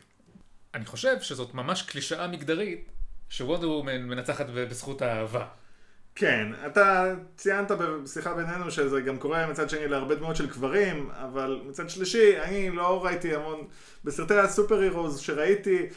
אני 0.73 0.85
חושב 0.85 1.21
שזאת 1.21 1.53
ממש 1.53 1.81
קלישאה 1.81 2.27
מגדרית, 2.27 2.91
שוונדר 3.29 3.69
וומן 3.69 4.03
מנצחת 4.03 4.45
בזכות 4.49 5.01
האהבה. 5.01 5.45
כן, 6.15 6.47
אתה 6.65 7.15
ציינת 7.35 7.71
בשיחה 7.71 8.33
בינינו 8.33 8.71
שזה 8.71 9.01
גם 9.01 9.17
קורה 9.17 9.47
מצד 9.47 9.69
שני 9.69 9.87
להרבה 9.87 10.15
דמויות 10.15 10.35
של 10.35 10.49
גברים, 10.49 11.09
אבל 11.11 11.61
מצד 11.65 11.89
שלישי, 11.89 12.39
אני 12.39 12.69
לא 12.69 13.05
ראיתי 13.05 13.35
המון, 13.35 13.67
בסרטי 14.03 14.33
הסופר 14.33 14.79
הירוז 14.79 15.19
שראיתי, 15.19 15.87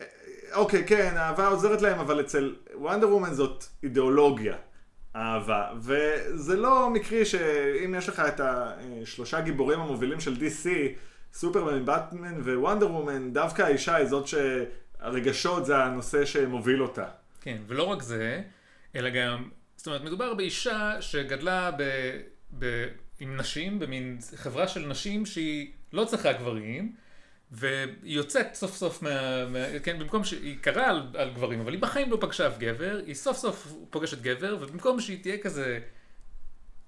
אה, 0.00 0.06
אוקיי, 0.54 0.86
כן, 0.86 1.14
האהבה 1.16 1.48
עוזרת 1.48 1.82
להם, 1.82 1.98
אבל 1.98 2.20
אצל 2.20 2.56
וונדר 2.74 3.08
וומן 3.08 3.34
זאת 3.34 3.64
אידיאולוגיה, 3.82 4.56
אהבה. 5.16 5.66
וזה 5.80 6.56
לא 6.56 6.90
מקרי 6.90 7.24
שאם 7.24 7.94
יש 7.98 8.08
לך 8.08 8.20
את 8.20 8.40
השלושה 8.40 9.40
גיבורים 9.40 9.80
המובילים 9.80 10.20
של 10.20 10.34
DC, 10.34 10.68
סופרמן, 11.32 11.84
באטמן 11.84 12.40
ווונדר 12.40 12.90
וומן, 12.90 13.32
דווקא 13.32 13.62
האישה 13.62 13.94
היא 13.94 14.06
זאת 14.06 14.26
שהרגשות 14.28 15.66
זה 15.66 15.76
הנושא 15.76 16.24
שמוביל 16.24 16.82
אותה. 16.82 17.06
כן, 17.40 17.58
ולא 17.66 17.82
רק 17.82 18.02
זה, 18.02 18.42
אלא 18.96 19.10
גם, 19.10 19.48
זאת 19.76 19.86
אומרת, 19.86 20.04
מדובר 20.04 20.34
באישה 20.34 21.02
שגדלה 21.02 21.70
ב, 21.70 21.82
ב, 22.58 22.86
עם 23.20 23.36
נשים, 23.36 23.78
במין 23.78 24.18
חברה 24.36 24.68
של 24.68 24.86
נשים 24.86 25.26
שהיא 25.26 25.72
לא 25.92 26.04
צריכה 26.04 26.32
גברים, 26.32 26.92
והיא 27.50 27.94
יוצאת 28.02 28.54
סוף 28.54 28.76
סוף 28.76 29.02
מה... 29.02 29.46
מה 29.48 29.58
כן, 29.82 29.98
במקום 29.98 30.24
שהיא 30.24 30.58
קראה 30.60 30.90
על, 30.90 31.02
על 31.14 31.30
גברים, 31.30 31.60
אבל 31.60 31.72
היא 31.72 31.82
בחיים 31.82 32.10
לא 32.10 32.18
פגשה 32.20 32.46
אף 32.46 32.58
גבר, 32.58 33.00
היא 33.06 33.14
סוף 33.14 33.36
סוף 33.36 33.72
פוגשת 33.90 34.22
גבר, 34.22 34.56
ובמקום 34.60 35.00
שהיא 35.00 35.22
תהיה 35.22 35.38
כזה... 35.38 35.78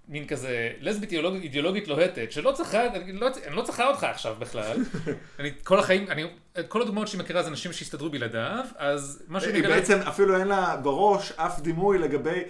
מין 0.08 0.26
כזה 0.26 0.72
לסבית 0.80 1.12
אידיאולוגית, 1.12 1.42
אידיאולוגית 1.42 1.88
לוהטת, 1.88 2.32
שלא 2.32 2.52
צריכה, 2.52 2.86
אני 2.86 3.12
לא, 3.12 3.28
אני 3.46 3.56
לא 3.56 3.62
צריכה 3.62 3.88
אותך 3.88 4.04
עכשיו 4.04 4.36
בכלל. 4.38 4.76
אני 5.38 5.50
כל 5.64 5.78
החיים, 5.78 6.10
אני, 6.10 6.24
את 6.58 6.68
כל 6.68 6.82
הדוגמאות 6.82 7.08
שהיא 7.08 7.20
מכירה 7.20 7.42
זה 7.42 7.50
נשים 7.50 7.72
שהסתדרו 7.72 8.10
בלעדיו, 8.10 8.64
אז 8.76 9.22
מה 9.28 9.40
שאני 9.40 9.52
היא 9.52 9.62
מגלה... 9.62 9.76
בעצם 9.76 9.98
אפילו 9.98 10.38
אין 10.38 10.48
לה 10.48 10.76
בראש 10.76 11.32
אף 11.32 11.60
דימוי 11.60 11.98
לגבי 11.98 12.42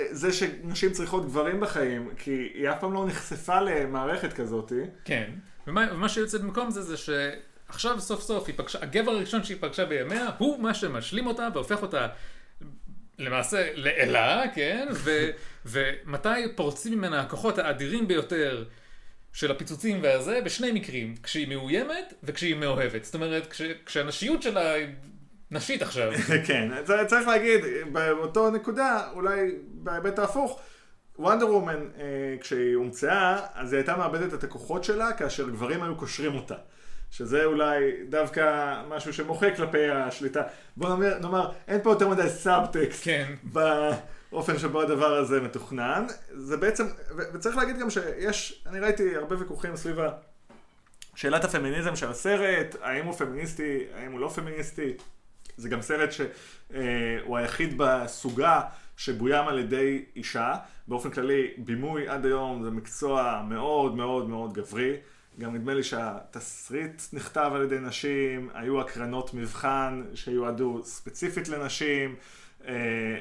אה, 0.00 0.06
זה 0.10 0.32
שנשים 0.32 0.92
צריכות 0.92 1.26
גברים 1.26 1.60
בחיים, 1.60 2.10
כי 2.18 2.48
היא 2.54 2.70
אף 2.70 2.80
פעם 2.80 2.92
לא 2.92 3.06
נחשפה 3.06 3.60
למערכת 3.60 4.32
כזאת. 4.32 4.72
כן, 5.04 5.30
ומה, 5.66 5.86
ומה 5.92 6.08
שיוצא 6.08 6.38
במקום 6.38 6.70
זה, 6.70 6.82
זה 6.82 6.96
שעכשיו 6.96 8.00
סוף 8.00 8.22
סוף 8.22 8.46
היא 8.46 8.54
פגשה, 8.58 8.78
הגבר 8.82 9.10
הראשון 9.10 9.44
שהיא 9.44 9.56
פגשה 9.60 9.84
בימיה, 9.84 10.30
הוא 10.38 10.60
מה 10.60 10.74
שמשלים 10.74 11.26
אותה 11.26 11.48
והופך 11.54 11.82
אותה 11.82 12.08
למעשה 13.18 13.68
לאלה, 13.74 14.42
כן? 14.54 14.88
ו, 14.92 15.30
ומתי 15.68 16.28
פורצים 16.56 16.92
ממנה 16.92 17.20
הכוחות 17.20 17.58
האדירים 17.58 18.08
ביותר 18.08 18.64
של 19.32 19.50
הפיצוצים 19.50 20.00
והזה? 20.02 20.40
בשני 20.44 20.72
מקרים, 20.72 21.14
כשהיא 21.22 21.48
מאוימת 21.48 22.14
וכשהיא 22.22 22.54
מאוהבת. 22.54 23.04
זאת 23.04 23.14
אומרת, 23.14 23.46
כש, 23.52 23.62
כשהנשיות 23.86 24.42
שלה 24.42 24.72
היא 24.72 24.86
נשית 25.50 25.82
עכשיו. 25.82 26.12
כן, 26.46 26.68
זה- 26.86 27.04
צריך 27.06 27.28
להגיד, 27.28 27.60
באותו 27.92 28.50
נקודה, 28.50 29.08
אולי 29.12 29.40
בהיבט 29.68 30.18
ההפוך, 30.18 30.60
וונדר 31.18 31.54
וומן, 31.54 31.88
אה, 31.98 32.04
כשהיא 32.40 32.74
הומצאה, 32.74 33.38
אז 33.54 33.72
היא 33.72 33.78
הייתה 33.78 33.96
מאבדת 33.96 34.34
את 34.34 34.44
הכוחות 34.44 34.84
שלה 34.84 35.12
כאשר 35.12 35.48
גברים 35.48 35.82
היו 35.82 35.96
קושרים 35.96 36.34
אותה. 36.34 36.54
שזה 37.10 37.44
אולי 37.44 37.78
דווקא 38.08 38.74
משהו 38.88 39.12
שמוחה 39.12 39.50
כלפי 39.56 39.88
השליטה. 39.90 40.42
בוא 40.76 40.88
נאמר, 40.88 41.18
נאמר 41.18 41.50
אין 41.68 41.80
פה 41.82 41.90
יותר 41.90 42.08
מדי 42.08 42.28
סאבטקסט 42.28 43.04
כן. 43.04 43.32
באופן 44.32 44.58
שבו 44.58 44.80
הדבר 44.80 45.14
הזה 45.14 45.40
מתוכנן. 45.40 46.06
זה 46.32 46.56
בעצם, 46.56 46.86
וצריך 47.34 47.56
להגיד 47.56 47.78
גם 47.78 47.90
שיש, 47.90 48.64
אני 48.66 48.80
ראיתי 48.80 49.16
הרבה 49.16 49.38
ויכוחים 49.38 49.76
סביב 49.76 49.96
שאלת 51.14 51.44
הפמיניזם 51.44 51.96
של 51.96 52.10
הסרט, 52.10 52.76
האם 52.82 53.06
הוא 53.06 53.14
פמיניסטי, 53.14 53.84
האם 53.94 54.12
הוא 54.12 54.20
לא 54.20 54.28
פמיניסטי. 54.28 54.92
זה 55.56 55.68
גם 55.68 55.82
סרט 55.82 56.10
שהוא 56.12 57.36
היחיד 57.36 57.74
בסוגה 57.76 58.60
שבוים 58.96 59.48
על 59.48 59.58
ידי 59.58 60.04
אישה. 60.16 60.54
באופן 60.88 61.10
כללי, 61.10 61.50
בימוי 61.56 62.08
עד 62.08 62.26
היום 62.26 62.64
זה 62.64 62.70
מקצוע 62.70 63.42
מאוד 63.48 63.96
מאוד 63.96 64.28
מאוד 64.28 64.52
גברי. 64.52 64.96
גם 65.38 65.54
נדמה 65.54 65.74
לי 65.74 65.82
שהתסריט 65.82 67.02
נכתב 67.12 67.50
על 67.54 67.62
ידי 67.62 67.78
נשים, 67.78 68.50
היו 68.54 68.80
הקרנות 68.80 69.34
מבחן 69.34 70.04
שיועדו 70.14 70.80
ספציפית 70.84 71.48
לנשים. 71.48 72.16
אה, 72.68 72.74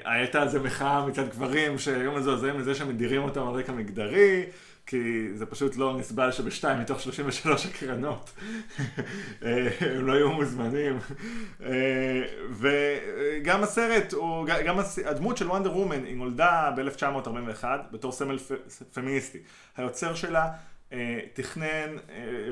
הייתה 0.05 0.41
על 0.41 0.49
זה 0.49 0.59
מחאה 0.59 1.05
מצד 1.05 1.29
גברים 1.29 1.79
שהיו 1.79 2.11
מזועזעים 2.11 2.57
מזה 2.57 2.75
שמדירים 2.75 3.23
אותם 3.23 3.47
על 3.47 3.53
רקע 3.53 3.71
מגדרי, 3.71 4.45
כי 4.85 5.27
זה 5.33 5.45
פשוט 5.45 5.77
לא 5.77 5.97
נסבל 5.97 6.31
שבשתיים 6.31 6.79
מתוך 6.79 7.01
33 7.01 7.65
הקרנות 7.65 8.33
אה, 9.45 9.67
הם 9.79 10.07
לא 10.07 10.13
היו 10.13 10.31
מוזמנים. 10.31 10.99
אה, 11.65 12.23
וגם 12.51 13.63
הסרט, 13.63 14.13
הוא, 14.13 14.45
גם 14.65 14.77
הדמות 15.05 15.37
של 15.37 15.47
וונדר 15.47 15.77
וומן, 15.77 16.03
היא 16.03 16.15
נולדה 16.15 16.71
ב-1941 16.75 17.65
בתור 17.91 18.11
סמל 18.11 18.37
פמיניסטי. 18.93 19.39
היוצר 19.77 20.15
שלה 20.15 20.51
תכנן, 21.33 21.95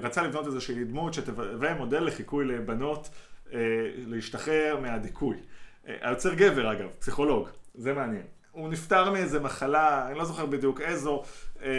רצה 0.02 0.24
לבנות 0.24 0.48
איזושהי 0.48 0.84
דמות 0.84 1.14
שתהווה 1.14 1.74
מודל 1.74 2.04
לחיקוי 2.04 2.46
לבנות 2.46 3.10
להשתחרר 4.08 4.80
מהדיכוי. 4.82 5.36
אה, 5.88 5.96
היוצר 6.02 6.34
גבר 6.34 6.72
אגב, 6.72 6.90
פסיכולוג, 7.00 7.50
זה 7.76 7.94
מעניין. 7.94 8.24
הוא 8.52 8.70
נפטר 8.70 9.12
מאיזה 9.12 9.40
מחלה, 9.40 10.08
אני 10.08 10.18
לא 10.18 10.26
זוכר 10.26 10.46
בדיוק 10.46 10.82
איזו, 10.82 11.24
אה, 11.64 11.70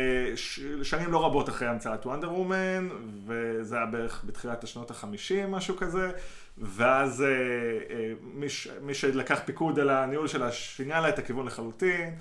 שנים 0.83 1.13
לא 1.13 1.25
רבות 1.25 1.49
אחרי 1.49 1.69
המצאת 1.69 2.07
וונדר 2.07 2.33
וומן, 2.33 2.89
וזה 3.27 3.77
היה 3.77 3.87
בערך 3.87 4.25
בתחילת 4.27 4.65
השנות 4.65 4.91
החמישים, 4.91 5.51
משהו 5.51 5.77
כזה, 5.77 6.11
ואז 6.59 7.23
אה, 7.23 7.29
אה, 7.29 8.13
מי, 8.23 8.47
מי 8.83 8.95
שלקח 8.95 9.41
פיקוד 9.45 9.79
על 9.79 9.91
הניהול 9.91 10.29
שלה 10.29 10.53
שינה 10.53 11.01
לה 11.01 11.09
את 11.09 11.19
הכיוון 11.19 11.47
לחלוטין, 11.47 12.15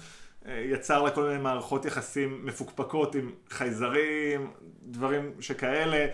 אה, 0.48 0.66
יצר 0.72 1.02
לה 1.02 1.12
כל 1.12 1.24
מיני 1.24 1.40
מערכות 1.40 1.86
יחסים 1.86 2.46
מפוקפקות 2.46 3.16
עם 3.16 3.32
חייזרים, 3.50 4.52
דברים 4.84 5.32
שכאלה. 5.40 6.06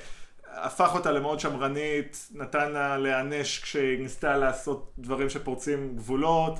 הפך 0.53 0.95
אותה 0.95 1.11
למאוד 1.11 1.39
שמרנית, 1.39 2.29
נתן 2.31 2.71
לה 2.71 2.97
להיענש 2.97 3.59
כשהיא 3.59 3.99
ניסתה 3.99 4.37
לעשות 4.37 4.93
דברים 4.97 5.29
שפורצים 5.29 5.95
גבולות. 5.95 6.59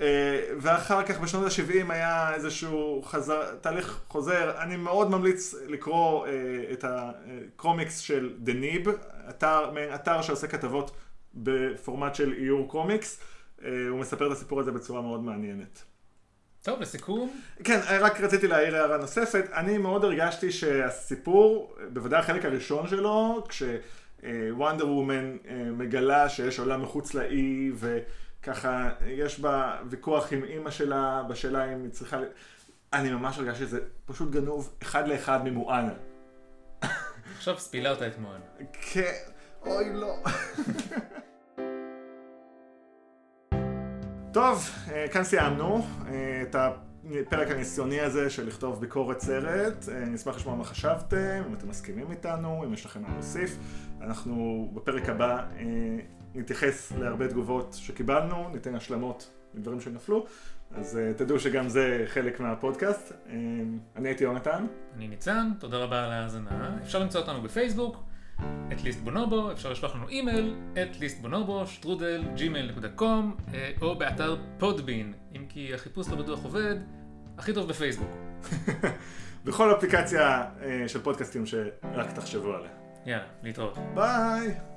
אה, 0.00 0.40
ואחר 0.60 1.02
כך 1.02 1.20
בשנות 1.20 1.44
ה-70 1.44 1.92
היה 1.92 2.34
איזשהו 2.34 3.02
חזר, 3.02 3.54
תהליך 3.60 4.00
חוזר. 4.08 4.54
אני 4.58 4.76
מאוד 4.76 5.10
ממליץ 5.10 5.54
לקרוא 5.66 6.26
אה, 6.26 6.32
את 6.72 6.84
הקומיקס 6.88 7.98
של 7.98 8.34
דניב, 8.38 8.88
אתר, 9.28 9.70
מעין 9.70 9.94
אתר 9.94 10.22
שעושה 10.22 10.46
כתבות 10.46 10.90
בפורמט 11.34 12.14
של 12.14 12.32
איור 12.32 12.68
קומיקס. 12.68 13.20
אה, 13.64 13.70
הוא 13.88 14.00
מספר 14.00 14.26
את 14.26 14.32
הסיפור 14.32 14.60
הזה 14.60 14.72
בצורה 14.72 15.02
מאוד 15.02 15.24
מעניינת. 15.24 15.84
טוב, 16.64 16.80
לסיכום, 16.80 17.40
כן, 17.64 17.80
רק 18.00 18.20
רציתי 18.20 18.46
להעיר 18.46 18.76
הערה 18.76 18.96
נוספת. 18.96 19.44
אני 19.52 19.78
מאוד 19.78 20.04
הרגשתי 20.04 20.52
שהסיפור, 20.52 21.76
בוודאי 21.92 22.20
החלק 22.20 22.44
הראשון 22.44 22.88
שלו, 22.88 23.44
כשוונדר 23.48 24.88
וומן 24.88 25.36
מגלה 25.72 26.28
שיש 26.28 26.58
עולם 26.58 26.82
מחוץ 26.82 27.14
לאי, 27.14 27.70
וככה 27.74 28.90
יש 29.06 29.40
בה 29.40 29.78
ויכוח 29.90 30.32
עם 30.32 30.44
אימא 30.44 30.70
שלה, 30.70 31.22
בשאלה 31.28 31.72
אם 31.72 31.82
היא 31.82 31.90
צריכה... 31.90 32.18
אני 32.92 33.10
ממש 33.10 33.38
הרגשתי 33.38 33.64
שזה 33.64 33.80
פשוט 34.06 34.30
גנוב 34.30 34.74
אחד 34.82 35.08
לאחד 35.08 35.44
ממואנה. 35.44 35.94
עכשיו 37.36 37.58
ספילרת 37.58 38.02
את 38.02 38.18
מוען. 38.18 38.40
כן, 38.72 39.14
אוי 39.66 39.92
לא. 39.92 40.16
טוב, 44.34 44.70
אה, 44.92 45.08
כאן 45.08 45.24
סיימנו 45.24 45.86
אה, 46.06 46.42
את 46.42 46.56
הפרק 46.58 47.50
הניסיוני 47.50 48.00
הזה 48.00 48.30
של 48.30 48.46
לכתוב 48.46 48.80
ביקורת 48.80 49.20
סרט. 49.20 49.88
אה, 49.88 50.04
נשמח 50.04 50.36
לשמוע 50.36 50.56
מה 50.56 50.64
חשבתם, 50.64 51.42
אם 51.48 51.54
אתם 51.54 51.68
מסכימים 51.68 52.10
איתנו, 52.10 52.64
אם 52.64 52.72
יש 52.72 52.84
לכם 52.84 53.02
מה 53.02 53.08
להוסיף. 53.12 53.58
אנחנו 54.00 54.68
בפרק 54.74 55.08
הבא 55.08 55.46
נתייחס 56.34 56.92
להרבה 56.92 57.28
תגובות 57.28 57.76
שקיבלנו, 57.78 58.48
ניתן 58.48 58.74
השלמות 58.74 59.30
לדברים 59.54 59.80
שנפלו, 59.80 60.26
אז 60.74 60.98
תדעו 61.16 61.38
שגם 61.38 61.68
זה 61.68 62.04
חלק 62.06 62.40
מהפודקאסט. 62.40 63.12
אני 63.96 64.08
הייתי 64.08 64.24
יונתן. 64.24 64.66
אני 64.96 65.08
ניצן, 65.08 65.50
תודה 65.58 65.78
רבה 65.78 66.04
על 66.04 66.12
ההאזנה. 66.12 66.78
אפשר 66.82 66.98
למצוא 66.98 67.20
אותנו 67.20 67.42
בפייסבוק, 67.42 67.96
את 68.72 68.82
ליסט 68.84 69.00
בונובו, 69.00 69.52
אפשר 69.52 69.72
לשלוח 69.72 69.96
לנו 69.96 70.08
אימייל, 70.08 70.56
את 70.72 71.00
ליסט 71.00 71.20
בונובו, 71.20 71.66
שטרודל, 71.66 72.22
ג'ימייל.קום, 72.34 73.36
אה, 73.54 73.70
או 73.82 73.98
באתר 73.98 74.36
פודבין, 74.58 75.12
אם 75.36 75.46
כי 75.48 75.74
החיפוש 75.74 76.08
לא 76.08 76.16
בטוח 76.16 76.44
עובד, 76.44 76.76
הכי 77.38 77.52
טוב 77.52 77.68
בפייסבוק. 77.68 78.10
בכל 79.44 79.74
אפליקציה 79.76 80.44
אה, 80.62 80.88
של 80.88 81.00
פודקאסטים 81.00 81.46
שרק 81.46 82.12
תחשבו 82.14 82.54
עליה. 82.54 82.70
יאללה, 83.06 83.24
להתראות. 83.42 83.78
ביי! 83.94 84.73